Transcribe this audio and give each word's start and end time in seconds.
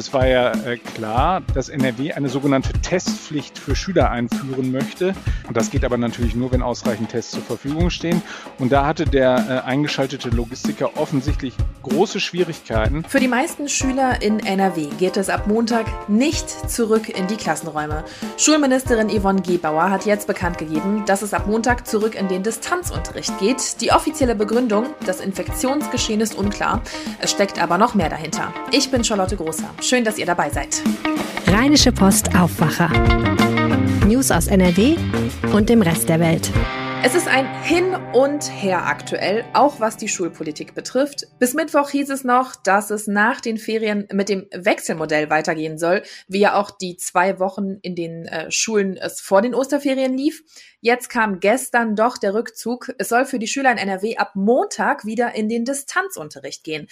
Es 0.00 0.14
war 0.14 0.26
ja 0.26 0.52
äh, 0.64 0.78
klar, 0.78 1.42
dass 1.52 1.68
NRW 1.68 2.12
eine 2.12 2.30
sogenannte 2.30 2.72
Testpflicht 2.72 3.58
für 3.58 3.76
Schüler 3.76 4.10
einführen 4.10 4.72
möchte. 4.72 5.12
Und 5.46 5.58
das 5.58 5.70
geht 5.70 5.84
aber 5.84 5.98
natürlich 5.98 6.34
nur, 6.34 6.50
wenn 6.52 6.62
ausreichend 6.62 7.10
Tests 7.10 7.32
zur 7.32 7.42
Verfügung 7.42 7.90
stehen. 7.90 8.22
Und 8.58 8.72
da 8.72 8.86
hatte 8.86 9.04
der 9.04 9.62
äh, 9.66 9.68
eingeschaltete 9.68 10.30
Logistiker 10.30 10.96
offensichtlich 10.96 11.54
große 11.82 12.18
Schwierigkeiten. 12.18 13.04
Für 13.04 13.20
die 13.20 13.28
meisten 13.28 13.68
Schüler 13.68 14.22
in 14.22 14.40
NRW 14.40 14.86
geht 14.98 15.18
es 15.18 15.28
ab 15.28 15.46
Montag 15.46 16.08
nicht 16.08 16.48
zurück 16.48 17.10
in 17.10 17.26
die 17.26 17.36
Klassenräume. 17.36 18.02
Schulministerin 18.38 19.10
Yvonne 19.10 19.42
Gebauer 19.42 19.90
hat 19.90 20.06
jetzt 20.06 20.26
bekannt 20.26 20.56
gegeben, 20.56 21.04
dass 21.04 21.20
es 21.20 21.34
ab 21.34 21.46
Montag 21.46 21.86
zurück 21.86 22.14
in 22.14 22.26
den 22.26 22.42
Distanzunterricht 22.42 23.38
geht. 23.38 23.82
Die 23.82 23.92
offizielle 23.92 24.34
Begründung, 24.34 24.86
das 25.04 25.20
Infektionsgeschehen 25.20 26.22
ist 26.22 26.34
unklar. 26.34 26.80
Es 27.18 27.32
steckt 27.32 27.62
aber 27.62 27.76
noch 27.76 27.94
mehr 27.94 28.08
dahinter. 28.08 28.54
Ich 28.72 28.90
bin 28.90 29.04
Charlotte 29.04 29.36
Großer. 29.36 29.68
Schön, 29.90 30.04
dass 30.04 30.18
ihr 30.18 30.26
dabei 30.26 30.48
seid. 30.50 30.84
Rheinische 31.48 31.90
Post 31.90 32.36
Aufwacher. 32.36 32.90
News 34.06 34.30
aus 34.30 34.46
NRW 34.46 34.94
und 35.52 35.68
dem 35.68 35.82
Rest 35.82 36.08
der 36.08 36.20
Welt. 36.20 36.48
Es 37.02 37.14
ist 37.14 37.28
ein 37.28 37.46
Hin 37.62 37.94
und 38.12 38.44
Her 38.44 38.84
aktuell, 38.84 39.46
auch 39.54 39.80
was 39.80 39.96
die 39.96 40.06
Schulpolitik 40.06 40.74
betrifft. 40.74 41.28
Bis 41.38 41.54
Mittwoch 41.54 41.88
hieß 41.88 42.10
es 42.10 42.24
noch, 42.24 42.56
dass 42.56 42.90
es 42.90 43.06
nach 43.06 43.40
den 43.40 43.56
Ferien 43.56 44.06
mit 44.12 44.28
dem 44.28 44.46
Wechselmodell 44.52 45.30
weitergehen 45.30 45.78
soll, 45.78 46.02
wie 46.28 46.40
ja 46.40 46.60
auch 46.60 46.70
die 46.70 46.98
zwei 46.98 47.38
Wochen 47.38 47.78
in 47.80 47.94
den 47.94 48.26
äh, 48.26 48.50
Schulen 48.50 48.98
es 48.98 49.22
vor 49.22 49.40
den 49.40 49.54
Osterferien 49.54 50.14
lief. 50.14 50.42
Jetzt 50.82 51.08
kam 51.08 51.40
gestern 51.40 51.96
doch 51.96 52.18
der 52.18 52.34
Rückzug. 52.34 52.92
Es 52.98 53.08
soll 53.08 53.24
für 53.24 53.38
die 53.38 53.48
Schüler 53.48 53.72
in 53.72 53.78
NRW 53.78 54.18
ab 54.18 54.32
Montag 54.34 55.06
wieder 55.06 55.34
in 55.34 55.48
den 55.48 55.64
Distanzunterricht 55.64 56.64
gehen. 56.64 56.86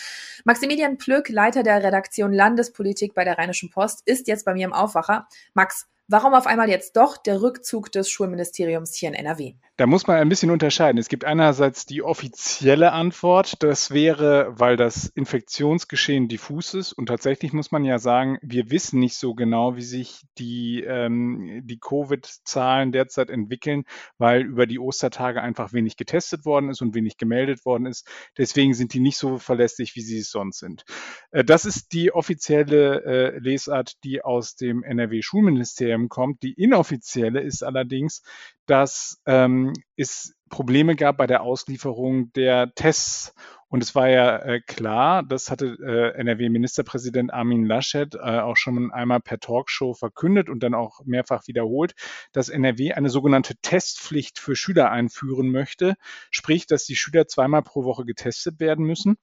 Maximilian 0.45 0.97
Plück, 0.97 1.29
Leiter 1.29 1.63
der 1.63 1.83
Redaktion 1.83 2.33
Landespolitik 2.33 3.13
bei 3.13 3.25
der 3.25 3.37
Rheinischen 3.37 3.69
Post, 3.69 4.05
ist 4.07 4.27
jetzt 4.27 4.47
bei 4.47 4.55
mir 4.55 4.65
im 4.65 4.73
Aufwacher. 4.73 5.29
Max, 5.53 5.87
Warum 6.11 6.33
auf 6.33 6.47
einmal 6.47 6.71
jetzt 6.71 6.97
doch 6.97 7.19
der 7.19 7.43
Rückzug 7.43 7.93
des 7.93 8.09
Schulministeriums 8.09 8.95
hier 8.95 9.11
in 9.11 9.15
NRW? 9.15 9.57
Da 9.77 9.87
muss 9.87 10.07
man 10.07 10.17
ein 10.17 10.31
bisschen 10.31 10.51
unterscheiden. 10.51 10.99
Es 10.99 11.11
gibt 11.11 11.27
einerseits 11.27 11.85
die 11.85 12.03
offizielle 12.03 12.93
Antwort, 12.93 13.63
das 13.63 13.91
wäre, 13.91 14.59
weil 14.59 14.79
das 14.79 15.07
Infektionsgeschehen 15.07 16.27
diffus 16.27 16.73
ist. 16.73 16.95
Und 16.95 17.07
tatsächlich 17.07 17.53
muss 17.53 17.73
man 17.73 17.85
ja 17.85 17.99
sagen, 17.99 18.39
wir 18.41 18.71
wissen 18.71 19.01
nicht 19.01 19.17
so 19.17 19.35
genau, 19.35 19.77
wie 19.77 19.83
sich 19.83 20.23
die, 20.39 20.83
ähm, 20.83 21.61
die 21.65 21.79
Covid-Zahlen 21.79 22.91
derzeit 22.91 23.29
entwickeln, 23.29 23.85
weil 24.17 24.47
über 24.47 24.67
die 24.67 24.79
Ostertage 24.79 25.43
einfach 25.43 25.75
wenig 25.75 25.99
getestet 25.99 26.47
worden 26.47 26.71
ist 26.71 26.81
und 26.81 26.95
wenig 26.95 27.19
gemeldet 27.19 27.67
worden 27.67 27.85
ist. 27.85 28.09
Deswegen 28.39 28.73
sind 28.73 28.95
die 28.95 29.01
nicht 29.01 29.19
so 29.19 29.37
verlässlich, 29.37 29.95
wie 29.95 30.01
sie 30.01 30.21
es 30.21 30.31
sonst 30.31 30.61
sind. 30.61 30.85
Äh, 31.33 31.45
das 31.45 31.67
ist 31.67 31.93
die 31.93 32.13
offizielle 32.13 33.05
äh, 33.05 33.39
Lesart, 33.39 34.03
die 34.05 34.25
aus 34.25 34.57
dem 34.57 34.83
NRW-Schulministerium 34.83 35.98
Instagram 35.99 36.09
kommt. 36.09 36.43
Die 36.43 36.53
inoffizielle 36.53 37.41
ist 37.41 37.63
allerdings, 37.63 38.23
dass 38.67 39.21
ähm, 39.27 39.73
es 39.97 40.35
Probleme 40.49 40.97
gab 40.97 41.19
bei 41.19 41.27
der 41.27 41.43
Auslieferung 41.43 42.33
der 42.33 42.73
Tests. 42.75 43.35
Und 43.71 43.83
es 43.83 43.95
war 43.95 44.09
ja 44.09 44.39
äh, 44.39 44.61
klar, 44.61 45.23
das 45.23 45.51
hatte 45.51 45.77
äh, 45.83 46.19
NRW-Ministerpräsident 46.19 47.35
Armin 47.35 47.67
Laschet 47.67 48.15
äh, 48.15 48.41
auch 48.41 48.57
schon 48.57 48.91
einmal 48.93 49.21
per 49.21 49.41
Talkshow 49.41 49.93
verkündet 49.93 50.49
und 50.49 50.63
dann 50.63 50.73
auch 50.73 51.01
mehrfach 51.05 51.47
wiederholt, 51.49 51.93
dass 52.33 52.49
NRW 52.49 52.95
eine 52.95 53.11
sogenannte 53.11 53.57
Testpflicht 53.61 54.39
für 54.39 54.57
Schüler 54.57 54.91
einführen 54.91 55.51
möchte. 55.51 55.97
Sprich, 56.31 56.67
dass 56.67 56.87
die 56.87 56.97
Schüler 56.97 57.27
zweimal 57.27 57.63
pro 57.63 57.85
Woche 57.85 58.07
getestet 58.07 58.59
werden 58.59 58.87
müssen. 58.87 59.19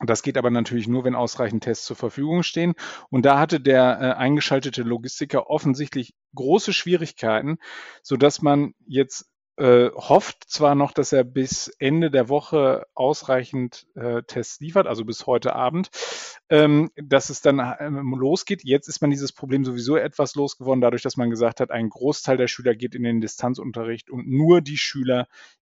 Das 0.00 0.22
geht 0.22 0.38
aber 0.38 0.50
natürlich 0.50 0.86
nur, 0.86 1.04
wenn 1.04 1.16
ausreichend 1.16 1.64
Tests 1.64 1.84
zur 1.84 1.96
Verfügung 1.96 2.42
stehen. 2.42 2.74
Und 3.10 3.24
da 3.24 3.38
hatte 3.38 3.60
der 3.60 3.98
äh, 4.00 4.12
eingeschaltete 4.12 4.82
Logistiker 4.82 5.50
offensichtlich 5.50 6.14
große 6.34 6.72
Schwierigkeiten, 6.72 7.58
so 8.02 8.16
dass 8.16 8.40
man 8.40 8.74
jetzt 8.86 9.26
äh, 9.58 9.90
hofft 9.92 10.44
zwar 10.48 10.76
noch, 10.76 10.92
dass 10.92 11.12
er 11.12 11.24
bis 11.24 11.66
Ende 11.80 12.12
der 12.12 12.28
Woche 12.28 12.86
ausreichend 12.94 13.88
äh, 13.96 14.22
Tests 14.22 14.60
liefert, 14.60 14.86
also 14.86 15.04
bis 15.04 15.26
heute 15.26 15.56
Abend, 15.56 15.90
ähm, 16.48 16.90
dass 16.94 17.28
es 17.28 17.40
dann 17.40 17.58
ähm, 17.80 18.14
losgeht. 18.16 18.62
Jetzt 18.62 18.86
ist 18.86 19.00
man 19.00 19.10
dieses 19.10 19.32
Problem 19.32 19.64
sowieso 19.64 19.96
etwas 19.96 20.36
losgeworden, 20.36 20.80
dadurch, 20.80 21.02
dass 21.02 21.16
man 21.16 21.28
gesagt 21.28 21.58
hat, 21.58 21.72
ein 21.72 21.88
Großteil 21.88 22.36
der 22.36 22.46
Schüler 22.46 22.76
geht 22.76 22.94
in 22.94 23.02
den 23.02 23.20
Distanzunterricht 23.20 24.10
und 24.10 24.28
nur 24.28 24.60
die 24.60 24.78
Schüler, 24.78 25.26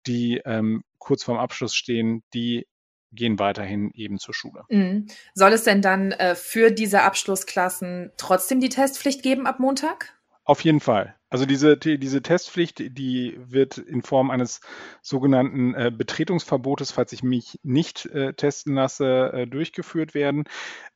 die 0.06 0.42
ähm, 0.44 0.84
kurz 0.97 1.24
vorm 1.24 1.38
Abschluss 1.38 1.74
stehen, 1.74 2.24
die 2.34 2.68
gehen 3.12 3.40
weiterhin 3.40 3.91
eben 3.94 4.19
zur 4.19 4.34
Schule. 4.34 4.63
Mhm. 4.69 5.07
Soll 5.34 5.53
es 5.53 5.63
denn 5.63 5.81
dann 5.81 6.12
äh, 6.12 6.35
für 6.35 6.72
diese 6.72 7.03
Abschlussklassen 7.03 8.12
trotzdem 8.18 8.59
die 8.59 8.69
Testpflicht 8.69 9.23
geben 9.23 9.47
ab 9.47 9.59
Montag? 9.59 10.13
Auf 10.44 10.62
jeden 10.62 10.79
Fall. 10.79 11.16
Also 11.30 11.46
diese, 11.46 11.76
diese 11.78 12.22
Testpflicht, 12.22 12.80
die 12.98 13.38
wird 13.38 13.78
in 13.78 14.02
Form 14.02 14.32
eines 14.32 14.62
sogenannten 15.02 15.74
äh, 15.74 15.92
Betretungsverbotes, 15.96 16.92
falls 16.92 17.12
ich 17.12 17.22
mich 17.22 17.60
nicht 17.64 18.06
äh, 18.08 18.34
testen 18.34 18.76
lasse, 18.76 19.32
äh, 19.34 19.48
durchgeführt 19.48 20.14
werden. 20.14 20.46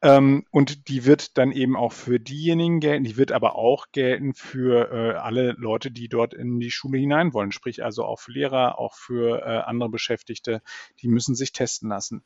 Ähm, 0.02 0.46
und 0.50 0.88
die 0.88 1.06
wird 1.06 1.38
dann 1.38 1.52
eben 1.52 1.75
auch 1.75 1.91
für 1.91 2.20
diejenigen 2.20 2.80
gelten, 2.80 3.03
die 3.03 3.18
wird 3.18 3.34
aber 3.34 3.56
auch 3.56 3.88
gelten 3.91 4.34
für 4.34 4.91
äh, 4.91 5.18
alle 5.18 5.52
Leute, 5.58 5.91
die 5.91 6.08
dort 6.08 6.34
in 6.34 6.62
die 6.62 6.72
Schule 6.72 6.97
hinein 6.97 7.34
wollen, 7.34 7.52
sprich 7.52 7.84
also 7.84 8.06
auch 8.06 8.20
für 8.22 8.31
Lehrer, 8.31 8.80
auch 8.80 8.96
für 8.96 9.41
äh, 9.41 9.70
andere 9.70 9.90
Beschäftigte, 9.90 10.62
die 11.02 11.09
müssen 11.09 11.36
sich 11.36 11.52
testen 11.52 11.90
lassen. 11.90 12.24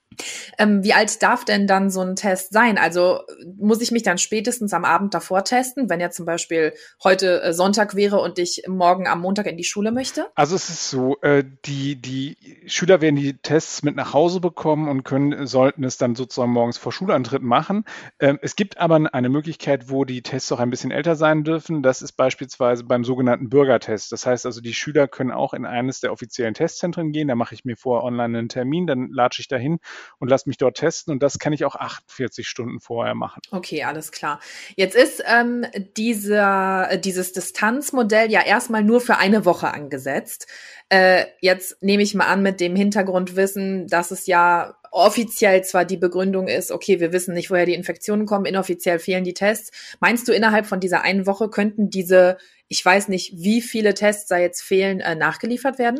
Ähm, 0.59 0.83
wie 0.83 0.93
alt 0.93 1.23
darf 1.23 1.43
denn 1.43 1.65
dann 1.65 1.89
so 1.89 2.01
ein 2.01 2.15
Test 2.15 2.53
sein? 2.53 2.77
Also 2.77 3.21
muss 3.57 3.81
ich 3.81 3.91
mich 3.91 4.03
dann 4.03 4.19
spätestens 4.19 4.73
am 4.73 4.85
Abend 4.85 5.15
davor 5.15 5.43
testen, 5.43 5.89
wenn 5.89 5.99
ja 5.99 6.11
zum 6.11 6.27
Beispiel 6.27 6.73
heute 7.03 7.41
äh, 7.41 7.53
Wäre 7.95 8.19
und 8.19 8.39
ich 8.39 8.63
morgen 8.67 9.07
am 9.07 9.21
Montag 9.21 9.45
in 9.47 9.57
die 9.57 9.63
Schule 9.63 9.91
möchte? 9.91 10.27
Also 10.35 10.55
es 10.55 10.69
ist 10.69 10.89
so, 10.89 11.17
äh, 11.21 11.43
die, 11.65 11.95
die 11.95 12.37
Schüler 12.67 13.01
werden 13.01 13.15
die 13.15 13.37
Tests 13.37 13.83
mit 13.83 13.95
nach 13.95 14.13
Hause 14.13 14.39
bekommen 14.39 14.89
und 14.89 15.03
können, 15.03 15.47
sollten 15.47 15.83
es 15.83 15.97
dann 15.97 16.15
sozusagen 16.15 16.51
morgens 16.51 16.77
vor 16.77 16.91
Schulantritt 16.91 17.41
machen. 17.41 17.85
Ähm, 18.19 18.39
es 18.41 18.55
gibt 18.55 18.77
aber 18.77 19.13
eine 19.13 19.29
Möglichkeit, 19.29 19.89
wo 19.89 20.05
die 20.05 20.21
Tests 20.21 20.51
auch 20.51 20.59
ein 20.59 20.69
bisschen 20.69 20.91
älter 20.91 21.15
sein 21.15 21.43
dürfen. 21.43 21.83
Das 21.83 22.01
ist 22.01 22.13
beispielsweise 22.13 22.83
beim 22.83 23.03
sogenannten 23.03 23.49
Bürgertest. 23.49 24.11
Das 24.11 24.25
heißt 24.25 24.45
also, 24.45 24.61
die 24.61 24.73
Schüler 24.73 25.07
können 25.07 25.31
auch 25.31 25.53
in 25.53 25.65
eines 25.65 25.99
der 25.99 26.11
offiziellen 26.11 26.53
Testzentren 26.53 27.11
gehen. 27.11 27.27
Da 27.27 27.35
mache 27.35 27.55
ich 27.55 27.65
mir 27.65 27.77
vorher 27.77 28.03
online 28.03 28.37
einen 28.37 28.49
Termin, 28.49 28.87
dann 28.87 29.09
latsche 29.11 29.41
ich 29.41 29.47
dahin 29.47 29.79
und 30.19 30.29
lasse 30.29 30.49
mich 30.49 30.57
dort 30.57 30.77
testen 30.77 31.13
und 31.13 31.23
das 31.23 31.39
kann 31.39 31.53
ich 31.53 31.65
auch 31.65 31.75
48 31.75 32.47
Stunden 32.47 32.79
vorher 32.79 33.15
machen. 33.15 33.41
Okay, 33.51 33.83
alles 33.83 34.11
klar. 34.11 34.39
Jetzt 34.75 34.95
ist 34.95 35.23
ähm, 35.25 35.65
dieser, 35.97 36.97
dieses 36.97 37.31
Distanzmodell 37.31 37.84
Modell 37.93 38.31
ja 38.31 38.41
erstmal 38.45 38.83
nur 38.83 39.01
für 39.01 39.17
eine 39.17 39.45
Woche 39.45 39.73
angesetzt. 39.73 40.47
Äh, 40.89 41.25
jetzt 41.41 41.81
nehme 41.81 42.03
ich 42.03 42.13
mal 42.13 42.27
an 42.27 42.41
mit 42.41 42.59
dem 42.59 42.75
Hintergrundwissen, 42.75 43.87
dass 43.87 44.11
es 44.11 44.27
ja 44.27 44.75
offiziell 44.91 45.63
zwar 45.63 45.83
die 45.83 45.97
Begründung 45.97 46.47
ist, 46.47 46.71
okay, 46.71 46.99
wir 46.99 47.11
wissen 47.11 47.33
nicht, 47.33 47.51
woher 47.51 47.65
die 47.65 47.73
Infektionen 47.73 48.25
kommen, 48.25 48.45
inoffiziell 48.45 48.99
fehlen 48.99 49.25
die 49.25 49.33
Tests. 49.33 49.97
Meinst 49.99 50.27
du, 50.27 50.31
innerhalb 50.31 50.65
von 50.65 50.79
dieser 50.79 51.01
einen 51.01 51.27
Woche 51.27 51.49
könnten 51.49 51.89
diese, 51.89 52.37
ich 52.69 52.83
weiß 52.83 53.09
nicht, 53.09 53.33
wie 53.35 53.61
viele 53.61 53.93
Tests 53.93 54.27
da 54.27 54.37
jetzt 54.37 54.61
fehlen, 54.61 55.01
äh, 55.01 55.15
nachgeliefert 55.15 55.79
werden? 55.79 55.99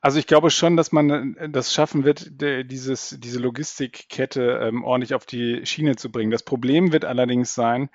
Also 0.00 0.18
ich 0.18 0.26
glaube 0.26 0.50
schon, 0.50 0.76
dass 0.76 0.92
man 0.92 1.36
äh, 1.36 1.48
das 1.48 1.72
schaffen 1.72 2.04
wird, 2.04 2.30
dieses, 2.40 3.16
diese 3.18 3.40
Logistikkette 3.40 4.60
ähm, 4.62 4.84
ordentlich 4.84 5.14
auf 5.14 5.26
die 5.26 5.64
Schiene 5.64 5.96
zu 5.96 6.10
bringen. 6.10 6.30
Das 6.30 6.42
Problem 6.42 6.92
wird 6.92 7.04
allerdings 7.04 7.54
sein, 7.54 7.88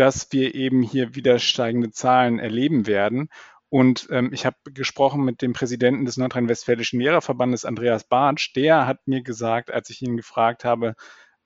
dass 0.00 0.32
wir 0.32 0.54
eben 0.54 0.82
hier 0.82 1.14
wieder 1.14 1.38
steigende 1.38 1.90
Zahlen 1.90 2.38
erleben 2.38 2.86
werden. 2.86 3.28
Und 3.68 4.08
ähm, 4.10 4.30
ich 4.32 4.46
habe 4.46 4.56
gesprochen 4.72 5.26
mit 5.26 5.42
dem 5.42 5.52
Präsidenten 5.52 6.06
des 6.06 6.16
Nordrhein-Westfälischen 6.16 7.00
Lehrerverbandes, 7.00 7.66
Andreas 7.66 8.04
Bartsch. 8.04 8.56
Der 8.56 8.86
hat 8.86 9.06
mir 9.06 9.22
gesagt, 9.22 9.70
als 9.70 9.90
ich 9.90 10.00
ihn 10.00 10.16
gefragt 10.16 10.64
habe, 10.64 10.94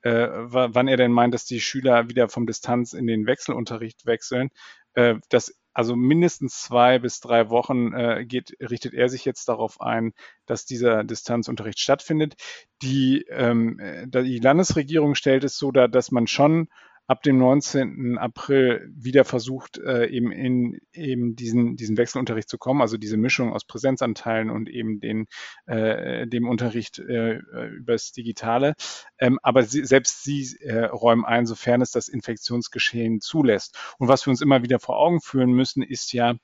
äh, 0.03 0.29
wann 0.31 0.87
er 0.87 0.95
denn 0.95 1.11
meint, 1.11 1.33
dass 1.33 1.43
die 1.43 1.59
Schüler 1.59 2.07
wieder 2.07 2.29
vom 2.29 2.47
Distanz 2.47 2.93
in 2.93 3.07
den 3.07 3.27
Wechselunterricht 3.27 4.05
wechseln, 4.05 4.51
äh, 4.93 5.15
dass 5.27 5.53
also 5.73 5.97
mindestens 5.97 6.61
zwei 6.61 6.99
bis 6.99 7.19
drei 7.19 7.49
Wochen 7.49 7.93
äh, 7.93 8.23
geht, 8.25 8.55
richtet 8.61 8.93
er 8.93 9.09
sich 9.09 9.25
jetzt 9.25 9.49
darauf 9.49 9.81
ein, 9.81 10.13
dass 10.45 10.65
dieser 10.65 11.03
Distanzunterricht 11.03 11.81
stattfindet. 11.81 12.35
Die, 12.81 13.25
ähm, 13.29 13.79
äh, 13.79 14.07
die 14.07 14.39
Landesregierung 14.39 15.13
stellt 15.13 15.43
es 15.43 15.57
so 15.57 15.73
dar, 15.73 15.89
dass 15.89 16.11
man 16.11 16.27
schon 16.27 16.69
ab 17.07 17.21
dem 17.21 17.37
19. 17.37 18.17
April 18.17 18.89
wieder 18.95 19.25
versucht, 19.25 19.77
äh, 19.77 20.07
eben 20.07 20.31
in 20.31 20.79
eben 20.93 21.35
diesen, 21.35 21.75
diesen 21.75 21.97
Wechselunterricht 21.97 22.49
zu 22.49 22.57
kommen, 22.57 22.81
also 22.81 22.97
diese 22.97 23.17
Mischung 23.17 23.53
aus 23.53 23.65
Präsenzanteilen 23.65 24.49
und 24.49 24.69
eben 24.69 24.99
den, 24.99 25.27
äh, 25.67 26.25
dem 26.27 26.47
Unterricht 26.47 26.99
äh, 26.99 27.39
übers 27.67 28.11
Digitale. 28.11 28.73
Ähm, 29.19 29.39
aber 29.43 29.63
sie, 29.63 29.85
selbst 29.85 30.23
sie 30.23 30.57
äh, 30.61 30.85
räumen 30.85 31.25
ein, 31.25 31.45
sofern 31.45 31.81
es 31.81 31.91
das 31.91 32.07
Infektionsgeschehen 32.07 33.21
zulässt. 33.21 33.77
Und 33.99 34.07
was 34.07 34.25
wir 34.25 34.31
uns 34.31 34.41
immer 34.41 34.63
wieder 34.63 34.79
vor 34.79 34.97
Augen 34.97 35.21
führen 35.21 35.51
müssen, 35.51 35.83
ist 35.83 36.11
ja, 36.13 36.35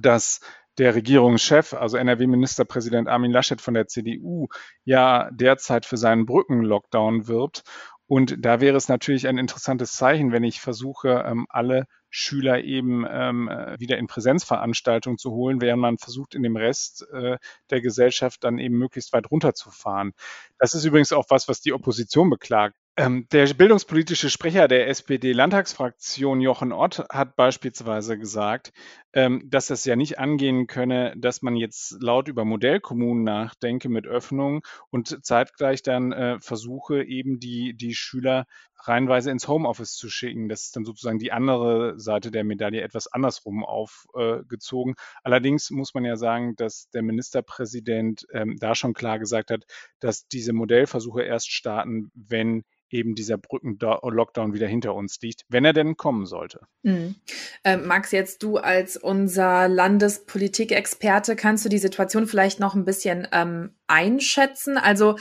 dass 0.00 0.40
der 0.78 0.94
Regierungschef, 0.94 1.72
also 1.72 1.96
NRW-Ministerpräsident 1.96 3.08
Armin 3.08 3.30
Laschet 3.30 3.60
von 3.60 3.74
der 3.74 3.86
CDU, 3.86 4.48
ja 4.84 5.30
derzeit 5.30 5.86
für 5.86 5.96
seinen 5.96 6.26
Brückenlockdown 6.26 7.28
wirbt 7.28 7.62
Und 8.06 8.36
da 8.38 8.60
wäre 8.60 8.76
es 8.76 8.88
natürlich 8.88 9.26
ein 9.28 9.38
interessantes 9.38 9.92
Zeichen, 9.92 10.30
wenn 10.30 10.44
ich 10.44 10.60
versuche, 10.60 11.24
ähm, 11.26 11.46
alle 11.48 11.86
Schüler 12.10 12.62
eben 12.62 13.06
ähm, 13.08 13.48
äh, 13.48 13.78
wieder 13.80 13.96
in 13.98 14.06
Präsenzveranstaltungen 14.06 15.18
zu 15.18 15.30
holen, 15.32 15.60
während 15.60 15.80
man 15.80 15.98
versucht, 15.98 16.34
in 16.34 16.42
dem 16.42 16.56
Rest 16.56 17.06
äh, 17.12 17.38
der 17.70 17.80
Gesellschaft 17.80 18.44
dann 18.44 18.58
eben 18.58 18.76
möglichst 18.76 19.12
weit 19.14 19.30
runterzufahren. 19.30 20.12
Das 20.58 20.74
ist 20.74 20.84
übrigens 20.84 21.12
auch 21.12 21.24
was, 21.30 21.48
was 21.48 21.60
die 21.60 21.72
Opposition 21.72 22.28
beklagt. 22.28 22.76
Ähm, 22.96 23.26
der 23.32 23.52
bildungspolitische 23.54 24.30
Sprecher 24.30 24.68
der 24.68 24.88
SPD-Landtagsfraktion 24.88 26.40
Jochen 26.40 26.72
Ott 26.72 27.04
hat 27.10 27.34
beispielsweise 27.34 28.16
gesagt, 28.16 28.72
ähm, 29.12 29.42
dass 29.50 29.70
es 29.70 29.84
ja 29.84 29.96
nicht 29.96 30.20
angehen 30.20 30.68
könne, 30.68 31.12
dass 31.16 31.42
man 31.42 31.56
jetzt 31.56 32.00
laut 32.00 32.28
über 32.28 32.44
Modellkommunen 32.44 33.24
nachdenke 33.24 33.88
mit 33.88 34.06
Öffnung 34.06 34.64
und 34.90 35.26
zeitgleich 35.26 35.82
dann 35.82 36.12
äh, 36.12 36.38
versuche, 36.38 37.02
eben 37.02 37.40
die, 37.40 37.74
die 37.74 37.96
Schüler 37.96 38.46
reihenweise 38.88 39.30
ins 39.30 39.48
Homeoffice 39.48 39.94
zu 39.94 40.08
schicken. 40.08 40.48
Das 40.48 40.62
ist 40.62 40.76
dann 40.76 40.84
sozusagen 40.84 41.18
die 41.18 41.32
andere 41.32 41.98
Seite 41.98 42.30
der 42.30 42.44
Medaille 42.44 42.82
etwas 42.82 43.06
andersrum 43.06 43.64
aufgezogen. 43.64 44.94
Äh, 44.94 45.02
Allerdings 45.22 45.70
muss 45.70 45.94
man 45.94 46.04
ja 46.04 46.16
sagen, 46.16 46.54
dass 46.56 46.88
der 46.90 47.02
Ministerpräsident 47.02 48.26
ähm, 48.32 48.56
da 48.58 48.74
schon 48.74 48.94
klar 48.94 49.18
gesagt 49.18 49.50
hat, 49.50 49.64
dass 50.00 50.26
diese 50.28 50.52
Modellversuche 50.52 51.22
erst 51.22 51.50
starten, 51.50 52.10
wenn 52.14 52.62
eben 52.90 53.14
dieser 53.14 53.36
Brücken-Lockdown 53.36 54.54
wieder 54.54 54.68
hinter 54.68 54.94
uns 54.94 55.20
liegt, 55.20 55.42
wenn 55.48 55.64
er 55.64 55.72
denn 55.72 55.96
kommen 55.96 56.26
sollte. 56.26 56.60
Mhm. 56.82 57.16
Äh, 57.64 57.76
Max, 57.76 58.12
jetzt 58.12 58.42
du 58.42 58.58
als 58.58 58.96
unser 58.96 59.68
Landespolitikexperte, 59.68 61.34
kannst 61.34 61.64
du 61.64 61.68
die 61.68 61.78
Situation 61.78 62.26
vielleicht 62.26 62.60
noch 62.60 62.74
ein 62.74 62.84
bisschen 62.84 63.26
ähm, 63.32 63.74
einschätzen? 63.86 64.78
Also 64.78 65.16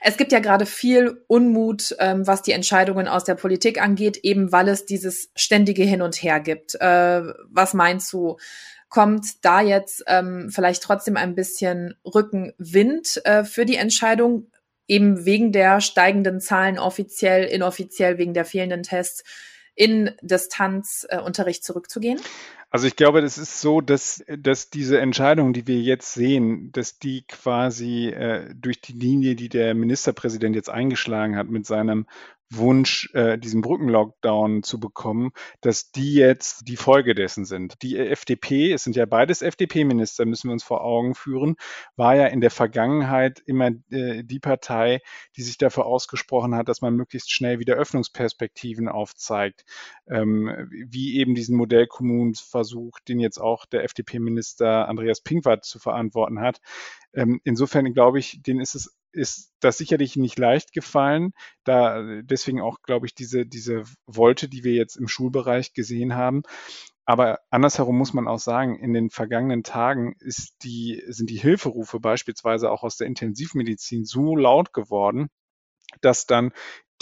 es 0.00 0.16
gibt 0.16 0.32
ja 0.32 0.40
gerade 0.40 0.66
viel 0.66 1.22
Unmut, 1.26 1.94
ähm, 1.98 2.26
was 2.26 2.42
die 2.42 2.52
Entscheidungen 2.52 3.08
aus 3.08 3.24
der 3.24 3.34
Politik 3.34 3.80
angeht, 3.80 4.18
eben 4.22 4.52
weil 4.52 4.68
es 4.68 4.86
dieses 4.86 5.30
ständige 5.34 5.84
Hin 5.84 6.02
und 6.02 6.16
Her 6.16 6.40
gibt. 6.40 6.74
Äh, 6.76 7.22
was 7.50 7.74
meinst 7.74 8.12
du? 8.12 8.36
Kommt 8.88 9.44
da 9.44 9.60
jetzt 9.60 10.04
ähm, 10.06 10.48
vielleicht 10.50 10.82
trotzdem 10.82 11.16
ein 11.16 11.34
bisschen 11.34 11.94
Rückenwind 12.04 13.20
äh, 13.24 13.44
für 13.44 13.66
die 13.66 13.76
Entscheidung? 13.76 14.50
eben 14.88 15.24
wegen 15.24 15.52
der 15.52 15.80
steigenden 15.80 16.40
Zahlen 16.40 16.78
offiziell, 16.78 17.44
inoffiziell, 17.44 18.18
wegen 18.18 18.34
der 18.34 18.44
fehlenden 18.44 18.82
Tests 18.82 19.24
in 19.76 20.10
Distanzunterricht 20.22 21.62
zurückzugehen? 21.62 22.18
Also 22.70 22.88
ich 22.88 22.96
glaube, 22.96 23.22
das 23.22 23.38
ist 23.38 23.60
so, 23.60 23.80
dass, 23.80 24.24
dass 24.26 24.70
diese 24.70 24.98
Entscheidung, 24.98 25.52
die 25.52 25.66
wir 25.68 25.80
jetzt 25.80 26.14
sehen, 26.14 26.72
dass 26.72 26.98
die 26.98 27.22
quasi 27.22 28.08
äh, 28.08 28.52
durch 28.54 28.80
die 28.80 28.92
Linie, 28.92 29.36
die 29.36 29.48
der 29.48 29.74
Ministerpräsident 29.74 30.56
jetzt 30.56 30.68
eingeschlagen 30.68 31.36
hat 31.36 31.48
mit 31.48 31.64
seinem 31.64 32.06
Wunsch, 32.50 33.10
äh, 33.12 33.38
diesen 33.38 33.60
Brückenlockdown 33.60 34.62
zu 34.62 34.78
bekommen, 34.78 35.30
dass 35.60 35.90
die 35.90 36.14
jetzt 36.14 36.68
die 36.68 36.76
Folge 36.76 37.14
dessen 37.14 37.44
sind. 37.44 37.82
Die 37.82 37.96
FDP, 37.98 38.72
es 38.72 38.84
sind 38.84 38.94
ja 38.94 39.04
beides 39.04 39.42
FDP-Minister, 39.42 40.24
müssen 40.26 40.48
wir 40.48 40.52
uns 40.52 40.62
vor 40.62 40.82
Augen 40.84 41.14
führen, 41.14 41.56
war 41.96 42.14
ja 42.14 42.26
in 42.26 42.40
der 42.40 42.50
Vergangenheit 42.50 43.40
immer 43.46 43.70
äh, 43.90 44.22
die 44.22 44.38
Partei, 44.38 45.00
die 45.36 45.42
sich 45.42 45.58
dafür 45.58 45.86
ausgesprochen 45.86 46.54
hat, 46.54 46.68
dass 46.68 46.82
man 46.82 46.94
möglichst 46.94 47.32
schnell 47.32 47.58
wieder 47.58 47.74
Öffnungsperspektiven 47.74 48.88
aufzeigt, 48.88 49.64
ähm, 50.08 50.68
wie 50.70 51.18
eben 51.18 51.34
diesen 51.34 51.56
Modellkommunenversuch, 51.56 53.00
den 53.00 53.18
jetzt 53.18 53.38
auch 53.38 53.66
der 53.66 53.82
FDP-Minister 53.84 54.88
Andreas 54.88 55.20
Pinkwart 55.20 55.64
zu 55.64 55.78
verantworten 55.78 56.40
hat. 56.40 56.60
Ähm, 57.12 57.40
insofern 57.44 57.92
glaube 57.92 58.18
ich, 58.18 58.42
denen 58.42 58.60
ist 58.60 58.74
es 58.74 58.94
ist 59.16 59.52
das 59.60 59.78
sicherlich 59.78 60.16
nicht 60.16 60.38
leicht 60.38 60.72
gefallen. 60.72 61.32
Da 61.64 62.22
deswegen 62.22 62.60
auch, 62.60 62.82
glaube 62.82 63.06
ich, 63.06 63.14
diese, 63.14 63.46
diese 63.46 63.84
Wolte, 64.06 64.48
die 64.48 64.64
wir 64.64 64.74
jetzt 64.74 64.96
im 64.96 65.08
Schulbereich 65.08 65.72
gesehen 65.72 66.14
haben. 66.14 66.42
Aber 67.04 67.38
andersherum 67.50 67.96
muss 67.96 68.12
man 68.12 68.26
auch 68.26 68.40
sagen, 68.40 68.78
in 68.78 68.92
den 68.92 69.10
vergangenen 69.10 69.62
Tagen 69.62 70.16
ist 70.18 70.56
die, 70.62 71.02
sind 71.06 71.30
die 71.30 71.38
Hilferufe 71.38 72.00
beispielsweise 72.00 72.70
auch 72.70 72.82
aus 72.82 72.96
der 72.96 73.06
Intensivmedizin 73.06 74.04
so 74.04 74.36
laut 74.36 74.72
geworden, 74.72 75.28
dass 76.00 76.26
dann 76.26 76.52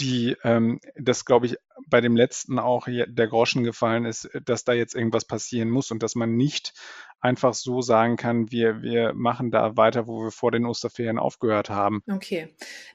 die, 0.00 0.36
ähm, 0.44 0.80
das 0.96 1.24
glaube 1.24 1.46
ich, 1.46 1.56
bei 1.88 2.00
dem 2.00 2.16
letzten 2.16 2.58
auch 2.58 2.86
der 2.88 3.26
Groschen 3.26 3.64
gefallen 3.64 4.04
ist, 4.04 4.28
dass 4.44 4.64
da 4.64 4.72
jetzt 4.72 4.94
irgendwas 4.94 5.24
passieren 5.24 5.70
muss 5.70 5.90
und 5.90 6.02
dass 6.02 6.14
man 6.14 6.36
nicht 6.36 6.72
einfach 7.20 7.54
so 7.54 7.80
sagen 7.80 8.16
kann, 8.16 8.50
wir, 8.50 8.82
wir 8.82 9.14
machen 9.14 9.50
da 9.50 9.76
weiter, 9.76 10.06
wo 10.06 10.24
wir 10.24 10.30
vor 10.30 10.50
den 10.50 10.66
Osterferien 10.66 11.18
aufgehört 11.18 11.70
haben. 11.70 12.02
Okay, 12.10 12.48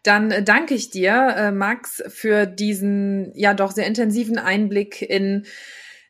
dann 0.03 0.31
äh, 0.31 0.43
danke 0.43 0.75
ich 0.75 0.91
dir, 0.91 1.33
äh, 1.35 1.51
Max, 1.51 2.03
für 2.07 2.45
diesen 2.45 3.31
ja 3.35 3.53
doch 3.53 3.71
sehr 3.71 3.87
intensiven 3.87 4.37
Einblick 4.37 5.01
in 5.01 5.45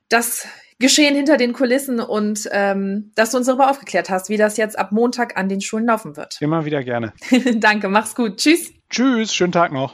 das 0.09 0.47
Geschehen 0.79 1.15
hinter 1.15 1.37
den 1.37 1.53
Kulissen 1.53 1.99
und 1.99 2.47
ähm, 2.51 3.11
dass 3.15 3.31
du 3.31 3.37
uns 3.37 3.47
darüber 3.47 3.69
aufgeklärt 3.69 4.09
hast, 4.09 4.29
wie 4.29 4.37
das 4.37 4.55
jetzt 4.57 4.79
ab 4.79 4.91
Montag 4.91 5.37
an 5.37 5.49
den 5.49 5.59
Schulen 5.59 5.85
laufen 5.85 6.15
wird. 6.15 6.41
Immer 6.41 6.65
wieder 6.65 6.83
gerne. 6.83 7.13
danke, 7.55 7.89
mach's 7.89 8.15
gut. 8.15 8.37
Tschüss. 8.37 8.71
Tschüss, 8.89 9.33
schönen 9.33 9.51
Tag 9.51 9.71
noch. 9.71 9.93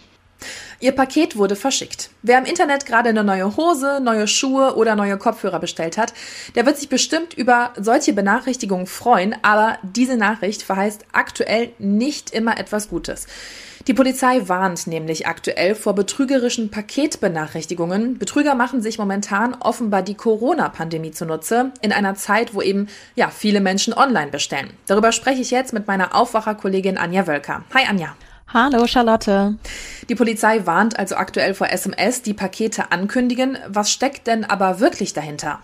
Ihr 0.80 0.92
Paket 0.92 1.38
wurde 1.38 1.56
verschickt. 1.56 2.10
Wer 2.22 2.38
im 2.38 2.46
Internet 2.46 2.86
gerade 2.86 3.10
eine 3.10 3.24
neue 3.24 3.56
Hose, 3.56 4.00
neue 4.02 4.28
Schuhe 4.28 4.76
oder 4.76 4.96
neue 4.96 5.18
Kopfhörer 5.18 5.60
bestellt 5.60 5.98
hat, 5.98 6.14
der 6.56 6.66
wird 6.66 6.78
sich 6.78 6.90
bestimmt 6.90 7.34
über 7.34 7.74
solche 7.80 8.14
Benachrichtigungen 8.14 8.88
freuen, 8.88 9.36
aber 9.42 9.78
diese 9.84 10.18
Nachricht 10.18 10.64
verheißt 10.64 11.06
aktuell 11.12 11.72
nicht 11.80 12.32
immer 12.32 12.60
etwas 12.60 12.90
Gutes. 12.90 13.28
Die 13.88 13.94
Polizei 13.94 14.48
warnt 14.48 14.88
nämlich 14.88 15.28
aktuell 15.28 15.76
vor 15.76 15.94
betrügerischen 15.94 16.72
Paketbenachrichtigungen. 16.72 18.18
Betrüger 18.18 18.56
machen 18.56 18.82
sich 18.82 18.98
momentan 18.98 19.54
offenbar 19.54 20.02
die 20.02 20.16
Corona-Pandemie 20.16 21.12
zunutze, 21.12 21.72
in 21.82 21.92
einer 21.92 22.16
Zeit, 22.16 22.56
wo 22.56 22.62
eben 22.64 22.88
ja 23.14 23.30
viele 23.30 23.62
Menschen 23.62 23.94
online 23.94 24.32
bestellen. 24.32 24.72
Darüber 24.88 25.12
spreche 25.12 25.42
ich 25.42 25.52
jetzt 25.52 25.72
mit 25.72 25.86
meiner 25.86 26.16
Aufwacherkollegin 26.16 26.98
Anja 26.98 27.28
Wölker. 27.28 27.64
Hi 27.76 27.86
Anja. 27.88 28.16
Hallo 28.48 28.86
Charlotte. 28.86 29.56
Die 30.08 30.16
Polizei 30.16 30.66
warnt 30.66 31.00
also 31.00 31.16
aktuell 31.16 31.56
vor 31.56 31.70
SMS, 31.70 32.22
die 32.22 32.34
Pakete 32.34 32.92
ankündigen. 32.92 33.58
Was 33.68 33.92
steckt 33.92 34.28
denn 34.28 34.46
aber 34.46 34.80
wirklich 34.80 35.14
dahinter? 35.14 35.60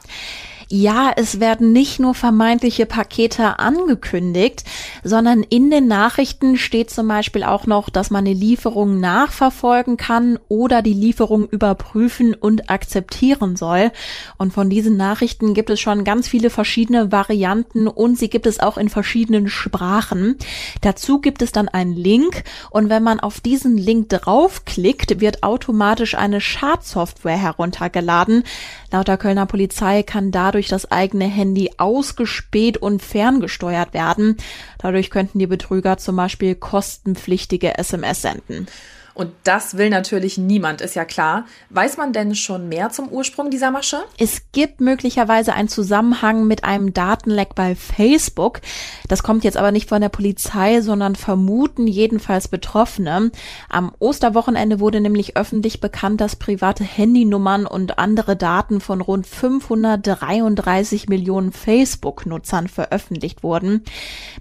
Ja, 0.72 1.12
es 1.14 1.42
werden 1.42 1.74
nicht 1.74 2.00
nur 2.00 2.16
vermeintliche 2.16 2.86
Pakete 2.86 3.60
angekündigt, 3.60 4.64
sondern 5.04 5.44
in 5.44 5.70
den 5.70 5.88
Nachrichten 5.88 6.58
steht 6.58 6.90
zum 6.90 7.10
Beispiel 7.10 7.44
auch 7.44 7.68
noch, 7.68 7.90
dass 7.90 8.10
man 8.10 8.26
eine 8.26 8.34
Lieferung 8.34 9.02
nachverfolgen 9.02 9.98
kann 9.98 10.40
oder 10.48 10.82
die 10.82 10.94
Lieferung 10.94 11.46
überprüfen 11.50 12.34
und 12.34 12.70
akzeptieren 12.70 13.58
soll. 13.58 13.92
Und 14.38 14.54
von 14.54 14.70
diesen 14.70 14.96
Nachrichten 14.96 15.54
gibt 15.54 15.70
es 15.70 15.82
schon 15.82 16.06
ganz 16.06 16.30
viele 16.30 16.50
verschiedene 16.50 17.12
Varianten 17.12 17.90
und 17.90 18.18
sie 18.18 18.30
gibt 18.30 18.48
es 18.48 18.62
auch 18.62 18.78
in 18.78 18.88
verschiedenen 18.88 19.50
Sprachen. 19.50 20.38
Dazu 20.80 21.20
gibt 21.20 21.42
es 21.42 21.52
dann 21.52 21.68
einen 21.68 21.98
Link 21.98 22.46
und 22.70 22.90
wenn 22.90 23.04
man 23.04 23.20
auf 23.20 23.42
diesen 23.42 23.76
Link 23.76 24.08
draufklickt, 24.08 25.20
wird 25.20 25.44
automatisch 25.44 26.16
eine 26.16 26.40
Schadsoftware 26.40 27.38
heruntergeladen. 27.38 28.44
Laut 28.90 29.10
der 29.10 29.18
Kölner 29.18 29.46
Polizei 29.46 30.04
kann 30.04 30.32
dadurch 30.32 30.61
durch 30.62 30.70
das 30.70 30.92
eigene 30.92 31.26
Handy 31.26 31.72
ausgespäht 31.78 32.78
und 32.78 33.02
ferngesteuert 33.02 33.96
werden. 33.96 34.38
Dadurch 34.78 35.10
könnten 35.10 35.40
die 35.40 35.48
Betrüger 35.48 35.98
zum 35.98 36.16
Beispiel 36.18 36.54
kostenpflichtige 36.54 37.80
SMS 37.80 38.22
senden. 38.22 38.68
Und 39.14 39.32
das 39.44 39.78
will 39.78 39.90
natürlich 39.90 40.38
niemand, 40.38 40.82
ist 40.82 40.96
ja 40.96 41.06
klar. 41.06 41.46
Weiß 41.70 41.98
man 41.98 42.14
denn 42.14 42.36
schon 42.36 42.70
mehr 42.70 42.90
zum 42.92 43.10
Ursprung 43.10 43.50
dieser 43.50 43.72
Masche? 43.72 44.04
Es 44.18 44.44
gibt 44.52 44.80
möglicherweise 44.80 45.54
einen 45.54 45.68
Zusammenhang 45.68 46.48
mit 46.48 46.64
einem 46.64 46.94
Datenleck 46.94 47.54
bei 47.56 47.76
Facebook. 47.76 48.62
Das 49.08 49.24
kommt 49.24 49.44
jetzt 49.44 49.58
aber 49.58 49.72
nicht 49.72 49.90
von 49.90 50.02
der 50.02 50.10
Polizei, 50.10 50.82
sondern 50.82 51.16
vermuten 51.16 51.88
jedenfalls 51.88 52.48
Betroffene. 52.48 53.32
Am 53.70 53.92
Osterwochenende 54.00 54.80
wurde 54.80 55.02
nämlich 55.02 55.36
öffentlich 55.36 55.82
bekannt, 55.82 56.22
dass 56.22 56.38
private 56.38 56.84
Handynummern 56.84 57.66
und 57.66 58.00
andere 58.00 58.36
Daten 58.38 58.80
von 58.80 59.02
rund 59.02 59.28
533 59.28 61.10
Millionen 61.10 61.52
Facebook-Nutzern 61.52 62.68
veröffentlicht 62.68 63.44
wurden. 63.44 63.84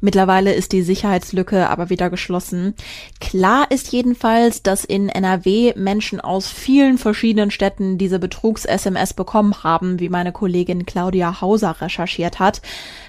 Mittlerweile 0.01 0.55
ist 0.55 0.73
die 0.73 0.83
Sicherheitslücke 0.83 1.69
aber 1.69 1.91
wieder 1.91 2.11
geschlossen. 2.11 2.75
Klar 3.21 3.71
ist 3.71 3.93
jedenfalls, 3.93 4.60
dass 4.67 4.85
in 4.85 5.09
NRW 5.09 5.75
Menschen 5.77 6.21
aus 6.21 6.49
vielen 6.49 6.99
verschiedenen 6.99 7.51
Städten 7.51 7.99
diese 7.99 8.19
Betrugs-SMS 8.19 9.15
bekommen 9.15 9.63
haben, 9.63 10.01
wie 10.01 10.09
meine 10.09 10.33
Kollegin 10.33 10.87
Claudia 10.87 11.41
Hauser 11.41 11.81
recherchiert 11.81 12.39
hat. 12.39 12.61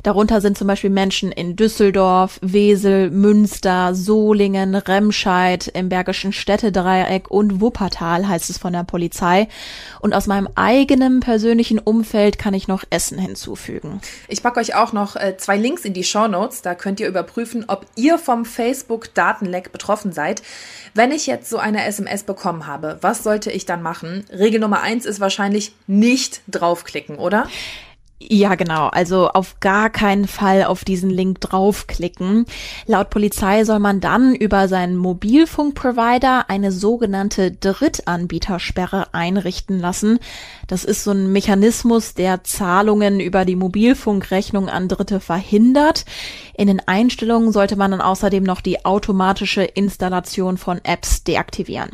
Darunter 0.03 0.41
sind 0.41 0.57
zum 0.57 0.67
Beispiel 0.67 0.89
Menschen 0.89 1.31
in 1.31 1.55
Düsseldorf, 1.55 2.39
Wesel, 2.41 3.09
Münster, 3.11 3.93
Solingen, 3.95 4.75
Remscheid, 4.75 5.67
im 5.67 5.89
Bergischen 5.89 6.33
Städtedreieck 6.33 7.29
und 7.29 7.61
Wuppertal, 7.61 8.27
heißt 8.27 8.49
es 8.49 8.57
von 8.57 8.73
der 8.73 8.83
Polizei. 8.83 9.47
Und 9.99 10.13
aus 10.13 10.27
meinem 10.27 10.49
eigenen 10.55 11.19
persönlichen 11.19 11.79
Umfeld 11.79 12.37
kann 12.37 12.53
ich 12.53 12.67
noch 12.67 12.83
Essen 12.89 13.17
hinzufügen. 13.17 14.01
Ich 14.27 14.43
packe 14.43 14.59
euch 14.59 14.75
auch 14.75 14.93
noch 14.93 15.15
äh, 15.15 15.37
zwei 15.37 15.57
Links 15.57 15.85
in 15.85 15.93
die 15.93 16.03
Show 16.03 16.27
Notes. 16.27 16.61
Da 16.61 16.75
könnt 16.75 16.99
ihr 16.99 17.07
überprüfen, 17.07 17.65
ob 17.67 17.85
ihr 17.95 18.17
vom 18.17 18.45
Facebook-Datenleck 18.45 19.71
betroffen 19.71 20.11
seid. 20.11 20.41
Wenn 20.93 21.11
ich 21.11 21.27
jetzt 21.27 21.40
jetzt 21.41 21.49
so 21.49 21.57
eine 21.57 21.83
SMS 21.85 22.21
bekommen 22.21 22.67
habe, 22.67 22.99
was 23.01 23.23
sollte 23.23 23.51
ich 23.51 23.65
dann 23.65 23.81
machen? 23.81 24.25
Regel 24.31 24.59
Nummer 24.59 24.81
eins 24.81 25.07
ist 25.07 25.19
wahrscheinlich 25.19 25.73
nicht 25.87 26.41
draufklicken, 26.47 27.17
oder? 27.17 27.47
Ja, 28.29 28.55
genau. 28.55 28.87
Also 28.87 29.29
auf 29.29 29.59
gar 29.61 29.89
keinen 29.89 30.27
Fall 30.27 30.65
auf 30.65 30.83
diesen 30.85 31.09
Link 31.09 31.41
draufklicken. 31.41 32.45
Laut 32.85 33.09
Polizei 33.09 33.63
soll 33.63 33.79
man 33.79 33.99
dann 33.99 34.35
über 34.35 34.67
seinen 34.67 34.95
Mobilfunkprovider 34.95 36.49
eine 36.49 36.71
sogenannte 36.71 37.51
Drittanbietersperre 37.51 39.13
einrichten 39.13 39.79
lassen. 39.79 40.19
Das 40.67 40.83
ist 40.83 41.03
so 41.03 41.11
ein 41.11 41.31
Mechanismus, 41.31 42.13
der 42.13 42.43
Zahlungen 42.43 43.19
über 43.19 43.43
die 43.43 43.55
Mobilfunkrechnung 43.55 44.69
an 44.69 44.87
Dritte 44.87 45.19
verhindert. 45.19 46.05
In 46.55 46.67
den 46.67 46.81
Einstellungen 46.87 47.51
sollte 47.51 47.75
man 47.75 47.91
dann 47.91 48.01
außerdem 48.01 48.43
noch 48.43 48.61
die 48.61 48.85
automatische 48.85 49.63
Installation 49.63 50.57
von 50.57 50.79
Apps 50.83 51.23
deaktivieren. 51.23 51.89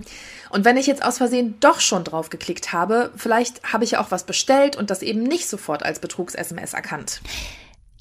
Und 0.58 0.66
wenn 0.66 0.76
ich 0.76 0.88
jetzt 0.88 1.06
aus 1.06 1.20
Versehen 1.20 1.54
doch 1.60 1.80
schon 1.82 2.04
drauf 2.04 2.32
geklickt 2.32 2.74
habe, 2.74 3.12
vielleicht 3.16 3.62
habe 3.72 3.84
ich 3.84 3.92
ja 3.92 4.02
auch 4.02 4.10
was 4.10 4.24
bestellt 4.24 4.76
und 4.76 4.90
das 4.90 5.04
eben 5.04 5.22
nicht 5.22 5.48
sofort 5.48 5.84
als 5.84 6.00
Betrugs-SMS 6.00 6.74
erkannt. 6.74 7.22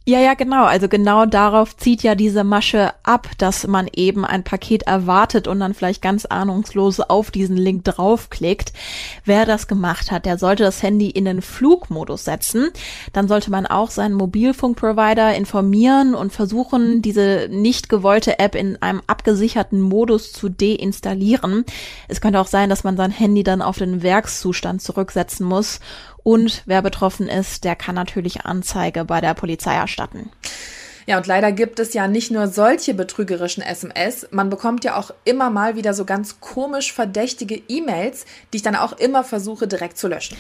Ja, 0.09 0.21
ja, 0.21 0.35
genau. 0.35 0.67
Also 0.67 0.87
genau 0.87 1.27
darauf 1.27 1.77
zieht 1.77 2.05
ja 2.05 2.15
diese 2.15 2.45
Masche 2.45 2.93
ab, 3.03 3.29
dass 3.39 3.67
man 3.67 3.89
eben 3.93 4.25
ein 4.25 4.45
Paket 4.45 4.85
erwartet 4.85 5.49
und 5.49 5.59
dann 5.59 5.75
vielleicht 5.75 6.01
ganz 6.01 6.27
ahnungslos 6.27 7.01
auf 7.01 7.33
diesen 7.33 7.57
Link 7.57 7.83
draufklickt. 7.83 8.73
Wer 9.25 9.47
das 9.47 9.67
gemacht 9.67 10.13
hat, 10.13 10.25
der 10.25 10.39
sollte 10.39 10.63
das 10.63 10.81
Handy 10.81 11.11
in 11.11 11.25
den 11.25 11.43
Flugmodus 11.43 12.25
setzen. 12.25 12.69
Dann 13.15 13.27
sollte 13.27 13.51
man 13.51 13.67
auch 13.67 13.91
seinen 13.91 14.15
Mobilfunkprovider 14.15 15.35
informieren 15.35 16.15
und 16.15 16.33
versuchen, 16.33 17.03
diese 17.03 17.49
nicht 17.51 17.89
gewollte 17.89 18.39
App 18.39 18.55
in 18.55 18.81
einem 18.81 19.03
abgesicherten 19.09 19.81
Modus 19.81 20.33
zu 20.33 20.49
deinstallieren. 20.49 21.65
Es 22.07 22.21
könnte 22.21 22.41
auch 22.41 22.47
sein, 22.47 22.71
dass 22.71 22.85
man 22.85 22.97
sein 22.97 23.11
Handy 23.11 23.43
dann 23.43 23.61
auf 23.61 23.79
den 23.79 24.05
Werkszustand 24.05 24.83
zurücksetzen 24.83 25.45
muss 25.45 25.81
und 26.27 26.65
wer 26.67 26.83
betroffen 26.83 27.29
ist, 27.29 27.63
der 27.63 27.77
kann 27.77 27.95
natürlich 27.95 28.47
Anzeige 28.47 29.05
bei 29.05 29.21
der 29.21 29.33
Polizei 29.35 29.77
erstatten. 29.77 30.29
Ja, 31.07 31.19
und 31.19 31.29
leider 31.29 31.53
gibt 31.53 31.79
es 31.79 31.95
ja 31.95 32.09
nicht 32.09 32.33
nur 32.33 32.49
solche 32.49 32.95
betrügerischen 32.95 33.63
SMS, 33.63 34.27
man 34.33 34.51
bekommt 34.51 34.83
ja 34.83 34.97
auch 34.97 35.13
immer 35.23 35.51
mal 35.51 35.77
wieder 35.77 35.95
so 35.95 36.05
ganz 36.05 36.41
komisch 36.41 36.93
verdächtige 36.93 37.63
E-Mails, 37.69 38.27
die 38.53 38.57
ich 38.57 38.65
dann 38.65 38.75
auch 38.75 38.95
immer 38.95 39.23
versuche 39.23 39.69
direkt 39.69 39.99
zu 39.99 40.09
löschen. 40.09 40.37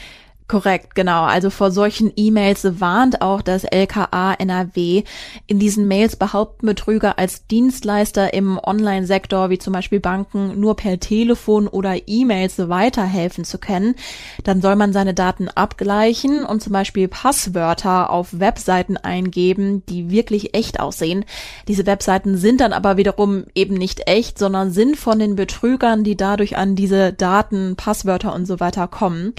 Korrekt, 0.48 0.94
genau. 0.94 1.24
Also 1.24 1.50
vor 1.50 1.72
solchen 1.72 2.12
E-Mails 2.14 2.80
warnt 2.80 3.20
auch 3.20 3.42
das 3.42 3.64
LKA 3.64 4.34
NRW. 4.34 5.02
In 5.48 5.58
diesen 5.58 5.88
Mails 5.88 6.14
behaupten 6.14 6.66
Betrüger 6.66 7.18
als 7.18 7.48
Dienstleister 7.48 8.32
im 8.32 8.56
Online-Sektor, 8.62 9.50
wie 9.50 9.58
zum 9.58 9.72
Beispiel 9.72 9.98
Banken, 9.98 10.60
nur 10.60 10.76
per 10.76 11.00
Telefon 11.00 11.66
oder 11.66 11.96
E-Mails 12.06 12.68
weiterhelfen 12.68 13.44
zu 13.44 13.58
können. 13.58 13.96
Dann 14.44 14.62
soll 14.62 14.76
man 14.76 14.92
seine 14.92 15.14
Daten 15.14 15.48
abgleichen 15.48 16.44
und 16.44 16.62
zum 16.62 16.72
Beispiel 16.72 17.08
Passwörter 17.08 18.10
auf 18.10 18.38
Webseiten 18.38 18.96
eingeben, 18.96 19.84
die 19.86 20.10
wirklich 20.10 20.54
echt 20.54 20.78
aussehen. 20.78 21.24
Diese 21.66 21.86
Webseiten 21.86 22.36
sind 22.36 22.60
dann 22.60 22.72
aber 22.72 22.96
wiederum 22.96 23.46
eben 23.56 23.74
nicht 23.74 24.06
echt, 24.06 24.38
sondern 24.38 24.70
sind 24.70 24.96
von 24.96 25.18
den 25.18 25.34
Betrügern, 25.34 26.04
die 26.04 26.16
dadurch 26.16 26.56
an 26.56 26.76
diese 26.76 27.12
Daten, 27.12 27.74
Passwörter 27.74 28.32
und 28.32 28.46
so 28.46 28.60
weiter 28.60 28.86
kommen. 28.86 29.34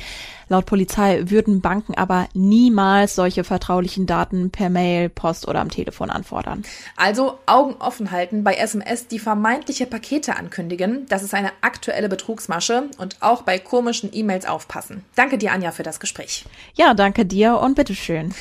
Laut 0.50 0.66
Polizei 0.66 0.97
würden 0.98 1.62
Banken 1.62 1.96
aber 1.96 2.28
niemals 2.34 3.16
solche 3.16 3.44
vertraulichen 3.44 4.06
Daten 4.06 4.52
per 4.52 4.70
Mail, 4.70 5.10
Post 5.10 5.48
oder 5.48 5.62
am 5.62 5.70
Telefon 5.70 6.10
anfordern. 6.10 6.64
Also 6.96 7.38
Augen 7.46 7.76
offen 7.80 8.12
halten 8.12 8.44
bei 8.44 8.56
SMS, 8.56 9.08
die 9.08 9.20
vermeintliche 9.20 9.86
Pakete 9.86 10.36
ankündigen. 10.36 11.06
Das 11.08 11.24
ist 11.24 11.34
eine 11.34 11.52
aktuelle 11.62 12.10
Betrugsmasche 12.10 12.90
und 12.98 13.18
auch 13.22 13.44
bei 13.44 13.60
komischen 13.60 14.10
E-Mails 14.12 14.46
aufpassen. 14.46 15.04
Danke 15.16 15.38
dir, 15.38 15.52
Anja, 15.52 15.72
für 15.72 15.84
das 15.84 16.00
Gespräch. 16.00 16.46
Ja, 16.76 16.94
danke 16.94 17.26
dir 17.26 17.60
und 17.60 17.76
bitteschön. 17.76 18.34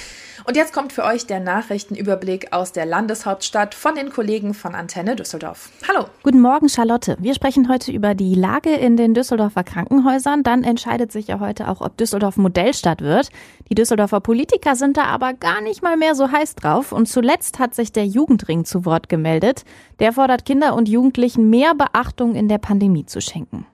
Und 0.45 0.57
jetzt 0.57 0.73
kommt 0.73 0.93
für 0.93 1.05
euch 1.05 1.26
der 1.26 1.40
Nachrichtenüberblick 1.40 2.52
aus 2.52 2.73
der 2.73 2.87
Landeshauptstadt 2.87 3.75
von 3.75 3.95
den 3.95 4.11
Kollegen 4.11 4.55
von 4.55 4.75
Antenne 4.75 5.16
Düsseldorf. 5.16 5.71
Hallo. 5.88 6.07
Guten 6.23 6.40
Morgen, 6.40 6.69
Charlotte. 6.69 7.16
Wir 7.19 7.35
sprechen 7.35 7.69
heute 7.69 7.90
über 7.93 8.14
die 8.14 8.35
Lage 8.35 8.75
in 8.75 8.97
den 8.97 9.14
Düsseldorfer 9.14 9.64
Krankenhäusern. 9.64 10.43
Dann 10.43 10.64
entscheidet 10.64 11.12
sich 11.12 11.28
ja 11.28 11.40
heute 11.40 11.69
auch, 11.69 11.81
ob 11.81 11.97
Düsseldorf 11.97 12.37
Modellstadt 12.37 13.00
wird. 13.00 13.31
Die 13.71 13.75
Düsseldorfer 13.75 14.21
Politiker 14.21 14.76
sind 14.76 14.97
da 14.97 15.05
aber 15.05 15.33
gar 15.33 15.61
nicht 15.61 15.83
mal 15.83 15.97
mehr 15.97 16.14
so 16.14 16.31
heiß 16.31 16.55
drauf. 16.57 16.93
Und 16.93 17.07
zuletzt 17.07 17.59
hat 17.59 17.75
sich 17.75 17.93
der 17.93 18.07
Jugendring 18.07 18.64
zu 18.64 18.85
Wort 18.85 19.09
gemeldet. 19.09 19.64
Der 20.00 20.12
fordert 20.12 20.45
Kinder 20.45 20.75
und 20.75 20.88
Jugendlichen 20.88 21.49
mehr 21.50 21.75
Beachtung 21.75 22.35
in 22.35 22.49
der 22.49 22.59
Pandemie 22.59 23.07
zu 23.07 23.21
schenken. 23.21 23.66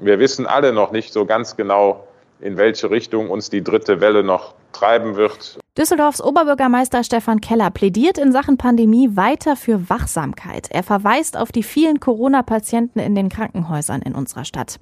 Wir 0.00 0.18
wissen 0.18 0.46
alle 0.46 0.72
noch 0.72 0.92
nicht 0.92 1.12
so 1.12 1.24
ganz 1.24 1.56
genau, 1.56 2.06
in 2.40 2.56
welche 2.56 2.90
Richtung 2.90 3.30
uns 3.30 3.48
die 3.48 3.62
dritte 3.62 4.00
Welle 4.00 4.22
noch 4.22 4.54
treiben 4.72 5.16
wird. 5.16 5.58
Düsseldorfs 5.76 6.22
Oberbürgermeister 6.22 7.02
Stefan 7.02 7.40
Keller 7.40 7.68
plädiert 7.68 8.16
in 8.16 8.30
Sachen 8.30 8.56
Pandemie 8.56 9.16
weiter 9.16 9.56
für 9.56 9.90
Wachsamkeit. 9.90 10.68
Er 10.70 10.84
verweist 10.84 11.36
auf 11.36 11.50
die 11.50 11.64
vielen 11.64 11.98
Corona-Patienten 11.98 13.00
in 13.00 13.16
den 13.16 13.28
Krankenhäusern 13.28 14.00
in 14.00 14.14
unserer 14.14 14.44
Stadt. 14.44 14.78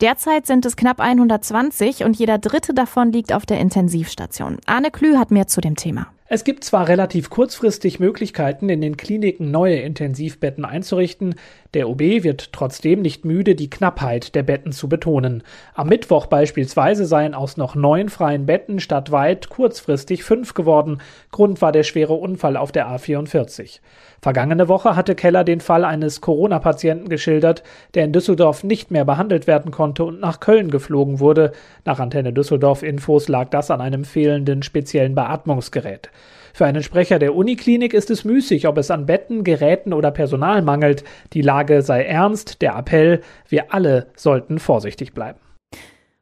Derzeit 0.00 0.46
sind 0.46 0.64
es 0.64 0.76
knapp 0.76 1.00
120 1.00 2.04
und 2.04 2.16
jeder 2.16 2.38
dritte 2.38 2.74
davon 2.74 3.10
liegt 3.10 3.32
auf 3.32 3.44
der 3.44 3.58
Intensivstation. 3.58 4.58
Arne 4.66 4.92
Klü 4.92 5.16
hat 5.16 5.32
mehr 5.32 5.48
zu 5.48 5.60
dem 5.60 5.74
Thema. 5.74 6.06
Es 6.28 6.42
gibt 6.42 6.64
zwar 6.64 6.88
relativ 6.88 7.30
kurzfristig 7.30 8.00
Möglichkeiten, 8.00 8.68
in 8.68 8.80
den 8.80 8.96
Kliniken 8.96 9.52
neue 9.52 9.76
Intensivbetten 9.76 10.64
einzurichten, 10.64 11.36
der 11.76 11.90
OB 11.90 12.00
wird 12.00 12.54
trotzdem 12.54 13.02
nicht 13.02 13.26
müde, 13.26 13.54
die 13.54 13.68
Knappheit 13.68 14.34
der 14.34 14.42
Betten 14.42 14.72
zu 14.72 14.88
betonen. 14.88 15.42
Am 15.74 15.88
Mittwoch 15.88 16.24
beispielsweise 16.24 17.04
seien 17.04 17.34
aus 17.34 17.58
noch 17.58 17.74
neun 17.74 18.08
freien 18.08 18.46
Betten 18.46 18.80
stadtweit 18.80 19.50
kurzfristig 19.50 20.24
fünf 20.24 20.54
geworden. 20.54 21.02
Grund 21.32 21.60
war 21.60 21.72
der 21.72 21.82
schwere 21.82 22.14
Unfall 22.14 22.56
auf 22.56 22.72
der 22.72 22.88
A44. 22.88 23.80
Vergangene 24.22 24.68
Woche 24.68 24.96
hatte 24.96 25.14
Keller 25.14 25.44
den 25.44 25.60
Fall 25.60 25.84
eines 25.84 26.22
Corona-Patienten 26.22 27.10
geschildert, 27.10 27.62
der 27.94 28.06
in 28.06 28.12
Düsseldorf 28.12 28.64
nicht 28.64 28.90
mehr 28.90 29.04
behandelt 29.04 29.46
werden 29.46 29.70
konnte 29.70 30.04
und 30.04 30.18
nach 30.18 30.40
Köln 30.40 30.70
geflogen 30.70 31.20
wurde. 31.20 31.52
Nach 31.84 32.00
Antenne 32.00 32.32
Düsseldorf 32.32 32.82
Infos 32.82 33.28
lag 33.28 33.50
das 33.50 33.70
an 33.70 33.82
einem 33.82 34.04
fehlenden 34.04 34.62
speziellen 34.62 35.14
Beatmungsgerät. 35.14 36.10
Für 36.56 36.64
einen 36.64 36.82
Sprecher 36.82 37.18
der 37.18 37.34
Uniklinik 37.34 37.92
ist 37.92 38.10
es 38.10 38.24
müßig, 38.24 38.66
ob 38.66 38.78
es 38.78 38.90
an 38.90 39.04
Betten, 39.04 39.44
Geräten 39.44 39.92
oder 39.92 40.10
Personal 40.10 40.62
mangelt. 40.62 41.04
Die 41.34 41.42
Lage 41.42 41.82
sei 41.82 42.04
ernst, 42.04 42.62
der 42.62 42.74
Appell, 42.76 43.20
wir 43.46 43.74
alle 43.74 44.06
sollten 44.16 44.58
vorsichtig 44.58 45.12
bleiben. 45.12 45.38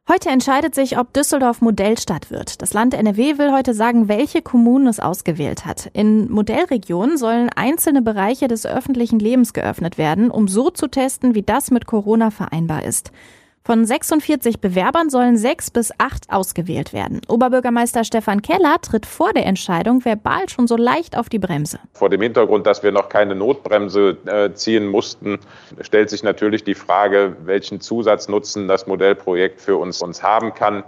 Heute 0.09 0.27
entscheidet 0.27 0.75
sich, 0.75 0.99
ob 0.99 1.13
Düsseldorf 1.13 1.61
Modellstadt 1.61 2.31
wird. 2.31 2.61
Das 2.61 2.73
Land 2.73 2.93
NRW 2.93 3.37
will 3.37 3.53
heute 3.53 3.73
sagen, 3.73 4.09
welche 4.09 4.41
Kommunen 4.41 4.87
es 4.87 4.99
ausgewählt 4.99 5.65
hat. 5.65 5.89
In 5.93 6.29
Modellregionen 6.29 7.15
sollen 7.15 7.49
einzelne 7.55 8.01
Bereiche 8.01 8.49
des 8.49 8.65
öffentlichen 8.65 9.19
Lebens 9.19 9.53
geöffnet 9.53 9.97
werden, 9.97 10.29
um 10.29 10.49
so 10.49 10.69
zu 10.69 10.89
testen, 10.89 11.33
wie 11.33 11.43
das 11.43 11.71
mit 11.71 11.85
Corona 11.85 12.29
vereinbar 12.29 12.83
ist. 12.83 13.13
Von 13.67 13.83
46 13.83 14.61
Bewerbern 14.61 15.09
sollen 15.09 15.37
sechs 15.37 15.71
bis 15.71 15.91
acht 15.97 16.29
ausgewählt 16.29 16.93
werden. 16.93 17.21
Oberbürgermeister 17.27 18.03
Stefan 18.03 18.43
Keller 18.43 18.75
tritt 18.79 19.07
vor 19.07 19.33
der 19.33 19.47
Entscheidung 19.47 20.05
verbal 20.05 20.47
schon 20.49 20.67
so 20.67 20.77
leicht 20.77 21.17
auf 21.17 21.29
die 21.29 21.39
Bremse. 21.39 21.79
Vor 21.93 22.11
dem 22.11 22.21
Hintergrund, 22.21 22.67
dass 22.67 22.83
wir 22.83 22.91
noch 22.91 23.09
keine 23.09 23.33
Notbremse 23.33 24.17
äh, 24.27 24.53
ziehen 24.53 24.85
mussten, 24.85 25.39
stellt 25.81 26.11
sich 26.11 26.21
natürlich 26.21 26.63
die 26.63 26.75
Frage, 26.75 27.37
welchen 27.45 27.81
Zusatznutzen 27.81 28.67
das 28.67 28.85
Modellprojekt 28.85 29.59
für 29.59 29.77
uns, 29.77 29.99
uns 30.03 30.21
haben 30.21 30.53
kann. 30.53 30.83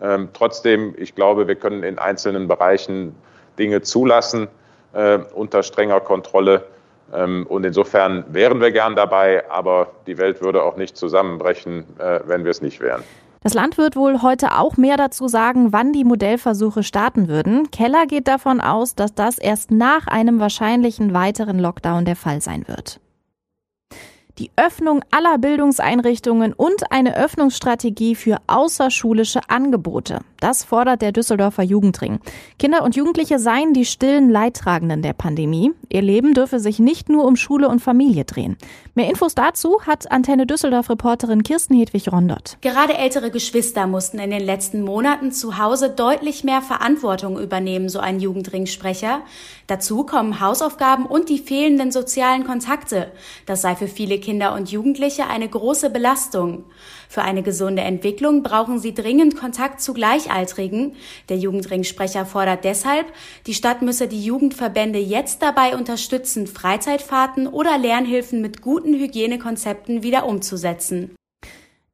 Ähm, 0.00 0.30
trotzdem, 0.32 0.94
ich 0.96 1.14
glaube, 1.14 1.46
wir 1.46 1.56
können 1.56 1.82
in 1.82 1.98
einzelnen 1.98 2.48
Bereichen 2.48 3.14
Dinge 3.58 3.82
zulassen 3.82 4.48
äh, 4.94 5.18
unter 5.34 5.62
strenger 5.62 6.00
Kontrolle. 6.00 6.64
Ähm, 7.14 7.46
und 7.48 7.64
insofern 7.64 8.24
wären 8.28 8.60
wir 8.60 8.72
gern 8.72 8.96
dabei, 8.96 9.50
aber 9.50 9.88
die 10.06 10.18
Welt 10.18 10.42
würde 10.42 10.62
auch 10.62 10.76
nicht 10.76 10.96
zusammenbrechen, 10.96 11.84
äh, 11.98 12.20
wenn 12.26 12.44
wir 12.44 12.50
es 12.50 12.62
nicht 12.62 12.80
wären. 12.80 13.02
Das 13.42 13.52
Land 13.52 13.76
wird 13.76 13.94
wohl 13.94 14.22
heute 14.22 14.56
auch 14.56 14.78
mehr 14.78 14.96
dazu 14.96 15.28
sagen, 15.28 15.72
wann 15.72 15.92
die 15.92 16.04
Modellversuche 16.04 16.82
starten 16.82 17.28
würden. 17.28 17.70
Keller 17.70 18.06
geht 18.06 18.26
davon 18.26 18.62
aus, 18.62 18.94
dass 18.94 19.14
das 19.14 19.38
erst 19.38 19.70
nach 19.70 20.06
einem 20.06 20.40
wahrscheinlichen 20.40 21.12
weiteren 21.12 21.58
Lockdown 21.58 22.06
der 22.06 22.16
Fall 22.16 22.40
sein 22.40 22.64
wird 22.66 23.00
die 24.38 24.50
Öffnung 24.56 25.04
aller 25.10 25.38
Bildungseinrichtungen 25.38 26.52
und 26.52 26.90
eine 26.90 27.16
Öffnungsstrategie 27.16 28.14
für 28.14 28.38
außerschulische 28.46 29.40
Angebote. 29.48 30.20
Das 30.40 30.64
fordert 30.64 31.02
der 31.02 31.12
Düsseldorfer 31.12 31.62
Jugendring. 31.62 32.18
Kinder 32.58 32.82
und 32.82 32.96
Jugendliche 32.96 33.38
seien 33.38 33.72
die 33.72 33.84
stillen 33.84 34.28
Leidtragenden 34.28 35.02
der 35.02 35.12
Pandemie. 35.12 35.72
Ihr 35.88 36.02
Leben 36.02 36.34
dürfe 36.34 36.58
sich 36.58 36.78
nicht 36.78 37.08
nur 37.08 37.24
um 37.24 37.36
Schule 37.36 37.68
und 37.68 37.80
Familie 37.80 38.24
drehen. 38.24 38.56
Mehr 38.94 39.08
Infos 39.08 39.34
dazu 39.34 39.80
hat 39.86 40.10
Antenne 40.10 40.46
Düsseldorf-Reporterin 40.46 41.44
Kirsten 41.44 41.74
Hedwig 41.78 42.12
Rondott. 42.12 42.58
Gerade 42.60 42.94
ältere 42.94 43.30
Geschwister 43.30 43.86
mussten 43.86 44.18
in 44.18 44.30
den 44.30 44.44
letzten 44.44 44.82
Monaten 44.82 45.32
zu 45.32 45.58
Hause 45.58 45.90
deutlich 45.90 46.44
mehr 46.44 46.60
Verantwortung 46.60 47.38
übernehmen, 47.40 47.88
so 47.88 48.00
ein 48.00 48.20
Jugendringsprecher. 48.20 49.22
Dazu 49.66 50.04
kommen 50.04 50.40
Hausaufgaben 50.40 51.06
und 51.06 51.28
die 51.30 51.38
fehlenden 51.38 51.90
sozialen 51.90 52.44
Kontakte. 52.44 53.12
Das 53.46 53.62
sei 53.62 53.74
für 53.74 53.88
viele 53.88 54.18
Kinder 54.18 54.54
und 54.54 54.70
Jugendliche 54.70 55.26
eine 55.26 55.48
große 55.48 55.88
Belastung. 55.88 56.64
Für 57.08 57.22
eine 57.22 57.42
gesunde 57.42 57.82
Entwicklung 57.82 58.42
brauchen 58.42 58.78
sie 58.78 58.92
dringend 58.92 59.36
Kontakt 59.36 59.80
zu 59.80 59.94
Gleichaltrigen. 59.94 60.96
Der 61.30 61.38
Jugendringsprecher 61.38 62.26
fordert 62.26 62.64
deshalb, 62.64 63.06
die 63.46 63.54
Stadt 63.54 63.80
müsse 63.80 64.06
die 64.06 64.22
Jugendverbände 64.22 64.98
jetzt 64.98 65.42
dabei 65.42 65.76
unterstützen, 65.76 66.46
Freizeitfahrten 66.46 67.46
oder 67.46 67.78
Lernhilfen 67.78 68.42
mit 68.42 68.60
guten 68.60 68.94
Hygienekonzepten 68.94 70.02
wieder 70.02 70.26
umzusetzen. 70.26 71.14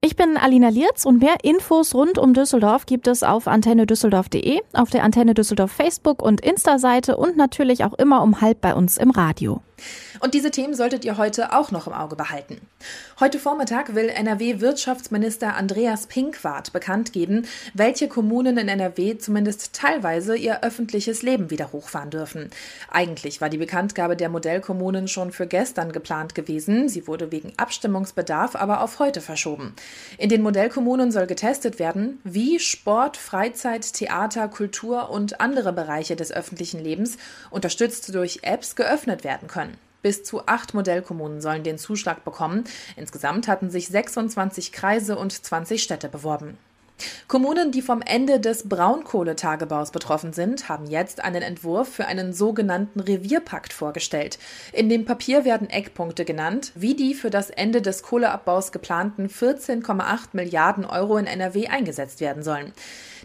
Ich 0.02 0.16
bin 0.16 0.38
Alina 0.38 0.71
Lierz 0.71 1.04
und 1.04 1.21
mehr 1.21 1.37
Infos 1.42 1.95
rund 1.95 2.16
um 2.16 2.33
Düsseldorf 2.33 2.87
gibt 2.87 3.07
es 3.07 3.23
auf 3.23 3.47
antennedüsseldorf.de, 3.47 4.61
auf 4.73 4.88
der 4.88 5.04
Antenne 5.04 5.35
Düsseldorf 5.35 5.73
Facebook 5.73 6.23
und 6.23 6.40
Insta-Seite 6.40 7.19
und 7.19 7.37
natürlich 7.37 7.85
auch 7.85 7.92
immer 7.92 8.23
um 8.23 8.40
halb 8.40 8.62
bei 8.62 8.75
uns 8.75 8.97
im 8.97 9.11
Radio. 9.11 9.61
Und 10.20 10.34
diese 10.34 10.50
Themen 10.50 10.75
solltet 10.75 11.04
ihr 11.04 11.16
heute 11.18 11.52
auch 11.52 11.70
noch 11.70 11.87
im 11.87 11.92
Auge 11.92 12.16
behalten. 12.16 12.60
Heute 13.18 13.38
Vormittag 13.38 13.94
will 13.94 14.08
NRW-Wirtschaftsminister 14.08 15.54
Andreas 15.54 16.06
Pinkwart 16.06 16.72
bekannt 16.72 17.12
geben, 17.12 17.46
welche 17.75 18.08
Kommunen 18.08 18.56
in 18.56 18.68
NRW 18.68 19.18
zumindest 19.18 19.72
teilweise 19.72 20.37
ihr 20.37 20.62
öffentliches 20.62 21.22
Leben 21.22 21.50
wieder 21.50 21.72
hochfahren 21.72 22.10
dürfen. 22.10 22.50
Eigentlich 22.90 23.40
war 23.40 23.49
die 23.49 23.58
Bekanntgabe 23.58 24.16
der 24.16 24.28
Modellkommunen 24.28 25.08
schon 25.08 25.32
für 25.32 25.46
gestern 25.46 25.92
geplant 25.92 26.34
gewesen. 26.34 26.88
Sie 26.88 27.06
wurde 27.06 27.30
wegen 27.30 27.52
Abstimmungsbedarf 27.56 28.56
aber 28.56 28.82
auf 28.82 28.99
heute 28.99 29.20
verschoben. 29.20 29.75
In 30.18 30.28
den 30.28 30.42
Modellkommunen 30.42 31.12
soll 31.12 31.26
getestet 31.26 31.78
werden, 31.78 32.20
wie 32.25 32.58
Sport, 32.58 33.16
Freizeit, 33.16 33.92
Theater, 33.92 34.49
Kultur 34.49 35.10
und 35.10 35.40
andere 35.40 35.72
Bereiche 35.72 36.16
des 36.16 36.32
öffentlichen 36.32 36.82
Lebens 36.82 37.18
unterstützt 37.50 38.14
durch 38.14 38.40
Apps 38.42 38.76
geöffnet 38.76 39.25
werden 39.25 39.49
können. 39.49 39.69
Bis 40.02 40.25
zu 40.25 40.47
acht 40.47 40.75
Modellkommunen 40.75 41.40
sollen 41.40 41.62
den 41.62 41.78
Zuschlag 41.78 42.25
bekommen. 42.25 42.64
Insgesamt 42.97 43.49
hatten 43.49 43.71
sich 43.71 43.88
26 43.88 44.73
Kreise 44.73 45.19
und 45.19 45.33
20 45.33 45.83
Städte 45.83 46.09
beworben. 46.09 46.59
Kommunen, 47.28 47.73
die 47.73 47.83
vom 47.83 48.02
Ende 48.02 48.40
des 48.40 48.69
Braunkohletagebaus 48.69 49.90
betroffen 49.90 50.33
sind, 50.33 50.69
haben 50.69 50.87
jetzt 50.87 51.23
einen 51.23 51.42
Entwurf 51.42 51.88
für 51.88 52.07
einen 52.07 52.33
sogenannten 52.33 53.00
Revierpakt 53.00 53.73
vorgestellt. 53.73 54.38
In 54.73 54.88
dem 54.88 55.04
Papier 55.04 55.45
werden 55.45 55.71
Eckpunkte 55.71 56.25
genannt, 56.25 56.73
wie 56.75 56.95
die 56.95 57.14
für 57.14 57.30
das 57.30 57.50
Ende 57.50 57.83
des 57.83 58.02
Kohleabbaus 58.02 58.73
geplanten 58.73 59.28
14,8 59.28 60.28
Milliarden 60.33 60.85
Euro 60.85 61.16
in 61.16 61.26
NRW 61.26 61.69
eingesetzt 61.69 62.21
werden 62.21 62.42
sollen. 62.42 62.73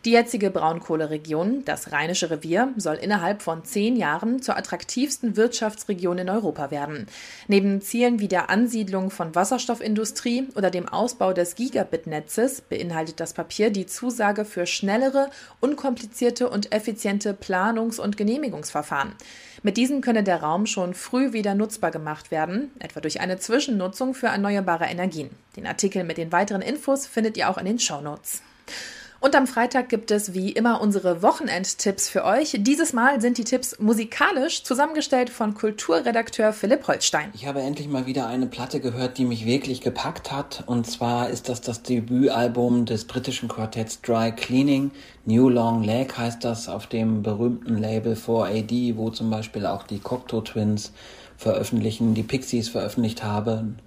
Die 0.05 0.12
jetzige 0.12 0.51
Braunkohleregion, 0.51 1.65
das 1.65 1.91
Rheinische 1.91 2.29
Revier, 2.29 2.71
soll 2.77 2.93
innerhalb 2.93 3.41
von 3.41 3.65
zehn 3.65 3.95
Jahren 3.95 4.39
zur 4.39 4.55
attraktivsten 4.55 5.35
Wirtschaftsregion 5.35 6.19
in 6.19 6.29
Europa 6.29 6.69
werden. 6.69 7.07
Neben 7.47 7.81
Zielen 7.81 8.19
wie 8.19 8.27
der 8.27 8.51
Ansiedlung 8.51 9.09
von 9.09 9.33
Wasserstoffindustrie 9.33 10.50
oder 10.53 10.69
dem 10.69 10.88
Ausbau 10.88 11.33
des 11.33 11.55
Gigabit-Netzes 11.55 12.62
beinhaltet 12.62 13.19
das 13.19 13.33
Papier 13.33 13.71
die 13.71 13.88
Zusage 13.88 14.45
für 14.45 14.67
schnellere, 14.67 15.31
unkomplizierte 15.59 16.51
und 16.51 16.71
effiziente 16.71 17.33
Planungs- 17.33 18.00
und 18.00 18.15
Genehmigungsverfahren. 18.15 19.13
Mit 19.63 19.75
diesen 19.75 20.01
könne 20.01 20.21
der 20.21 20.43
Raum 20.43 20.67
schon 20.67 20.93
früh 20.93 21.33
wieder 21.33 21.55
nutzbar 21.55 21.89
gemacht 21.89 22.29
werden, 22.29 22.69
etwa 22.77 23.01
durch 23.01 23.21
eine 23.21 23.39
Zwischennutzung 23.39 24.13
für 24.13 24.27
erneuerbare 24.27 24.85
Energien. 24.85 25.31
Den 25.55 25.65
Artikel 25.65 26.03
mit 26.03 26.19
den 26.19 26.31
weiteren 26.31 26.62
Infos 26.62 27.07
findet 27.07 27.38
ihr 27.38 27.50
auch 27.50 27.57
in 27.57 27.65
den 27.65 27.79
Shownotes. 27.79 28.43
Und 29.25 29.36
am 29.36 29.48
Freitag 29.48 29.89
gibt 29.89 30.12
es 30.12 30.36
wie 30.36 30.51
immer 30.51 30.82
unsere 30.82 31.24
Wochenendtipps 31.24 32.08
für 32.08 32.25
euch. 32.25 32.58
Dieses 32.60 32.94
Mal 32.94 33.22
sind 33.22 33.39
die 33.39 33.44
Tipps 33.44 33.79
musikalisch 33.79 34.63
zusammengestellt 34.63 35.32
von 35.32 35.55
Kulturredakteur 35.55 36.53
Philipp 36.53 36.88
Holstein. 36.88 37.32
Ich 37.34 37.48
habe 37.48 37.62
endlich 37.62 37.88
mal 37.88 38.05
wieder 38.05 38.27
eine 38.27 38.46
Platte 38.46 38.79
gehört, 38.79 39.17
die 39.17 39.25
mich 39.25 39.48
wirklich 39.48 39.82
gepackt 39.82 40.32
hat. 40.32 40.63
Und 40.67 40.86
zwar 40.86 41.32
ist 41.32 41.50
das 41.50 41.62
das 41.62 41.82
Debütalbum 41.82 42.86
des 42.86 43.05
britischen 43.05 43.50
Quartetts 43.50 44.00
Dry 44.01 44.32
Cleaning. 44.32 44.91
New 45.25 45.50
Long 45.50 45.82
Leg 45.82 46.15
heißt 46.15 46.44
das 46.44 46.70
auf 46.70 46.86
dem 46.86 47.24
berühmten 47.24 47.79
Label 47.79 48.13
4AD, 48.13 48.96
wo 48.96 49.09
zum 49.09 49.31
Beispiel 49.31 49.66
auch 49.66 49.88
die 49.88 49.98
Cocteau 49.98 50.42
Twins 50.42 50.92
veröffentlichen, 51.35 52.14
die 52.14 52.22
Pixies 52.22 52.70
veröffentlicht 52.70 53.24
haben. 53.24 53.79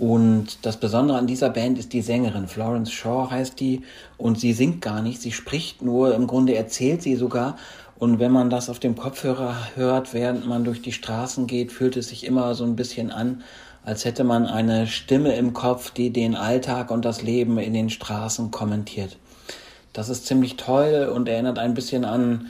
Und 0.00 0.64
das 0.64 0.78
Besondere 0.78 1.18
an 1.18 1.26
dieser 1.26 1.50
Band 1.50 1.78
ist 1.78 1.92
die 1.92 2.00
Sängerin. 2.00 2.48
Florence 2.48 2.90
Shaw 2.90 3.30
heißt 3.30 3.60
die. 3.60 3.82
Und 4.16 4.40
sie 4.40 4.54
singt 4.54 4.80
gar 4.80 5.02
nicht, 5.02 5.20
sie 5.20 5.30
spricht 5.30 5.82
nur. 5.82 6.14
Im 6.14 6.26
Grunde 6.26 6.54
erzählt 6.54 7.02
sie 7.02 7.16
sogar. 7.16 7.58
Und 7.98 8.18
wenn 8.18 8.32
man 8.32 8.48
das 8.48 8.70
auf 8.70 8.78
dem 8.78 8.96
Kopfhörer 8.96 9.54
hört, 9.74 10.14
während 10.14 10.46
man 10.46 10.64
durch 10.64 10.80
die 10.80 10.92
Straßen 10.92 11.46
geht, 11.46 11.70
fühlt 11.70 11.98
es 11.98 12.08
sich 12.08 12.24
immer 12.24 12.54
so 12.54 12.64
ein 12.64 12.76
bisschen 12.76 13.10
an, 13.10 13.42
als 13.84 14.06
hätte 14.06 14.24
man 14.24 14.46
eine 14.46 14.86
Stimme 14.86 15.34
im 15.34 15.52
Kopf, 15.52 15.90
die 15.90 16.08
den 16.08 16.34
Alltag 16.34 16.90
und 16.90 17.04
das 17.04 17.20
Leben 17.20 17.58
in 17.58 17.74
den 17.74 17.90
Straßen 17.90 18.50
kommentiert. 18.50 19.18
Das 19.92 20.08
ist 20.08 20.24
ziemlich 20.24 20.56
toll 20.56 21.12
und 21.14 21.28
erinnert 21.28 21.58
ein 21.58 21.74
bisschen 21.74 22.06
an 22.06 22.46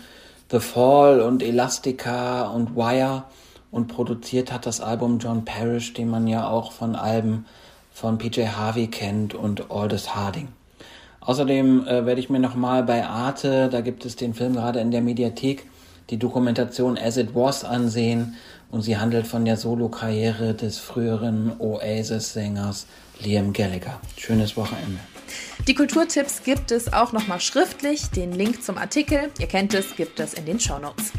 The 0.53 0.61
Fall 0.61 1.21
und 1.21 1.43
Elastica 1.43 2.43
und 2.43 2.77
Wire 2.77 3.25
und 3.71 3.89
produziert 3.89 4.53
hat 4.53 4.67
das 4.67 4.81
Album 4.81 5.19
John 5.19 5.45
Parrish, 5.45 5.93
den 5.93 6.11
man 6.11 6.27
ja 6.27 6.49
auch 6.49 6.73
von 6.73 6.97
Alben 6.97 7.47
von 7.93 8.19
PJ 8.19 8.47
Harvey 8.47 8.89
kennt 8.89 9.35
und 9.35 9.71
Aldous 9.71 10.15
Harding. 10.15 10.49
Außerdem 11.21 11.87
äh, 11.87 12.07
werde 12.07 12.21
ich 12.21 12.31
mir 12.31 12.41
nochmal 12.41 12.83
bei 12.83 13.07
Arte, 13.07 13.69
da 13.69 13.83
gibt 13.83 14.05
es 14.05 14.17
den 14.17 14.35
Film 14.35 14.55
gerade 14.55 14.81
in 14.81 14.91
der 14.91 15.03
Mediathek, 15.03 15.67
die 16.09 16.17
Dokumentation 16.17 16.99
As 16.99 17.17
It 17.17 17.35
Was 17.35 17.65
ansehen 17.65 18.37
und 18.71 18.83
sie 18.83 18.97
handelt 18.97 19.27
von 19.27 19.45
der 19.45 19.57
Solo-Karriere 19.57 20.55
des 20.55 20.79
früheren 20.79 21.53
Oasis-Sängers 21.59 22.87
Liam 23.21 23.53
Gallagher. 23.53 24.01
Schönes 24.17 24.57
Wochenende. 24.57 24.99
Die 25.67 25.75
Kulturtipps 25.75 26.43
gibt 26.43 26.73
es 26.73 26.93
auch 26.93 27.13
nochmal 27.13 27.41
schriftlich. 27.41 28.11
Den 28.11 28.33
Link 28.33 28.63
zum 28.63 28.79
Artikel, 28.79 29.31
ihr 29.39 29.47
kennt 29.47 29.75
es, 29.75 29.95
gibt 29.95 30.19
es 30.19 30.35
in 30.35 30.47
den 30.47 30.59
Shownotes. 30.59 31.13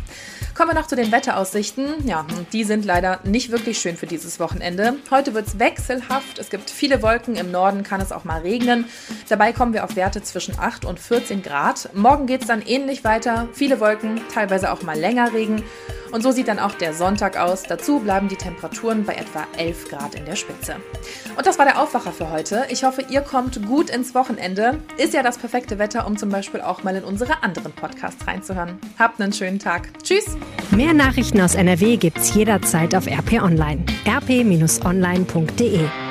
Kommen 0.61 0.75
wir 0.75 0.79
noch 0.79 0.87
zu 0.87 0.95
den 0.95 1.11
Wetteraussichten. 1.11 2.07
Ja, 2.07 2.23
die 2.53 2.63
sind 2.65 2.85
leider 2.85 3.19
nicht 3.23 3.49
wirklich 3.49 3.79
schön 3.79 3.97
für 3.97 4.05
dieses 4.05 4.39
Wochenende. 4.39 4.97
Heute 5.09 5.33
wird 5.33 5.47
es 5.47 5.57
wechselhaft. 5.57 6.37
Es 6.37 6.51
gibt 6.51 6.69
viele 6.69 7.01
Wolken. 7.01 7.35
Im 7.35 7.49
Norden 7.49 7.81
kann 7.81 7.99
es 7.99 8.11
auch 8.11 8.25
mal 8.25 8.41
regnen. 8.41 8.85
Dabei 9.27 9.53
kommen 9.53 9.73
wir 9.73 9.83
auf 9.83 9.95
Werte 9.95 10.21
zwischen 10.21 10.59
8 10.59 10.85
und 10.85 10.99
14 10.99 11.41
Grad. 11.41 11.89
Morgen 11.95 12.27
geht 12.27 12.41
es 12.41 12.47
dann 12.47 12.61
ähnlich 12.61 13.03
weiter. 13.03 13.49
Viele 13.53 13.79
Wolken, 13.79 14.21
teilweise 14.31 14.71
auch 14.71 14.83
mal 14.83 14.95
länger 14.95 15.33
Regen. 15.33 15.63
Und 16.11 16.23
so 16.23 16.31
sieht 16.31 16.47
dann 16.47 16.59
auch 16.59 16.73
der 16.73 16.93
Sonntag 16.93 17.37
aus. 17.37 17.63
Dazu 17.63 17.99
bleiben 17.99 18.27
die 18.27 18.35
Temperaturen 18.35 19.05
bei 19.05 19.13
etwa 19.13 19.45
11 19.57 19.89
Grad 19.89 20.15
in 20.15 20.25
der 20.25 20.35
Spitze. 20.35 20.75
Und 21.37 21.45
das 21.45 21.57
war 21.57 21.65
der 21.65 21.81
Aufwacher 21.81 22.11
für 22.11 22.29
heute. 22.29 22.65
Ich 22.69 22.83
hoffe, 22.83 23.03
ihr 23.09 23.21
kommt 23.21 23.65
gut 23.65 23.89
ins 23.89 24.13
Wochenende. 24.13 24.79
Ist 24.97 25.13
ja 25.13 25.23
das 25.23 25.37
perfekte 25.37 25.79
Wetter, 25.79 26.05
um 26.05 26.17
zum 26.17 26.29
Beispiel 26.29 26.61
auch 26.61 26.83
mal 26.83 26.95
in 26.95 27.03
unsere 27.03 27.43
anderen 27.43 27.71
Podcasts 27.71 28.27
reinzuhören. 28.27 28.79
Habt 28.99 29.21
einen 29.21 29.33
schönen 29.33 29.59
Tag. 29.59 29.89
Tschüss. 30.03 30.37
Mehr 30.71 30.93
Nachrichten 30.93 31.41
aus 31.41 31.55
NRW 31.55 31.97
gibt's 31.97 32.33
jederzeit 32.33 32.95
auf 32.95 33.07
RP 33.07 33.41
Online. 33.41 33.83
rp-online.de 34.07 36.10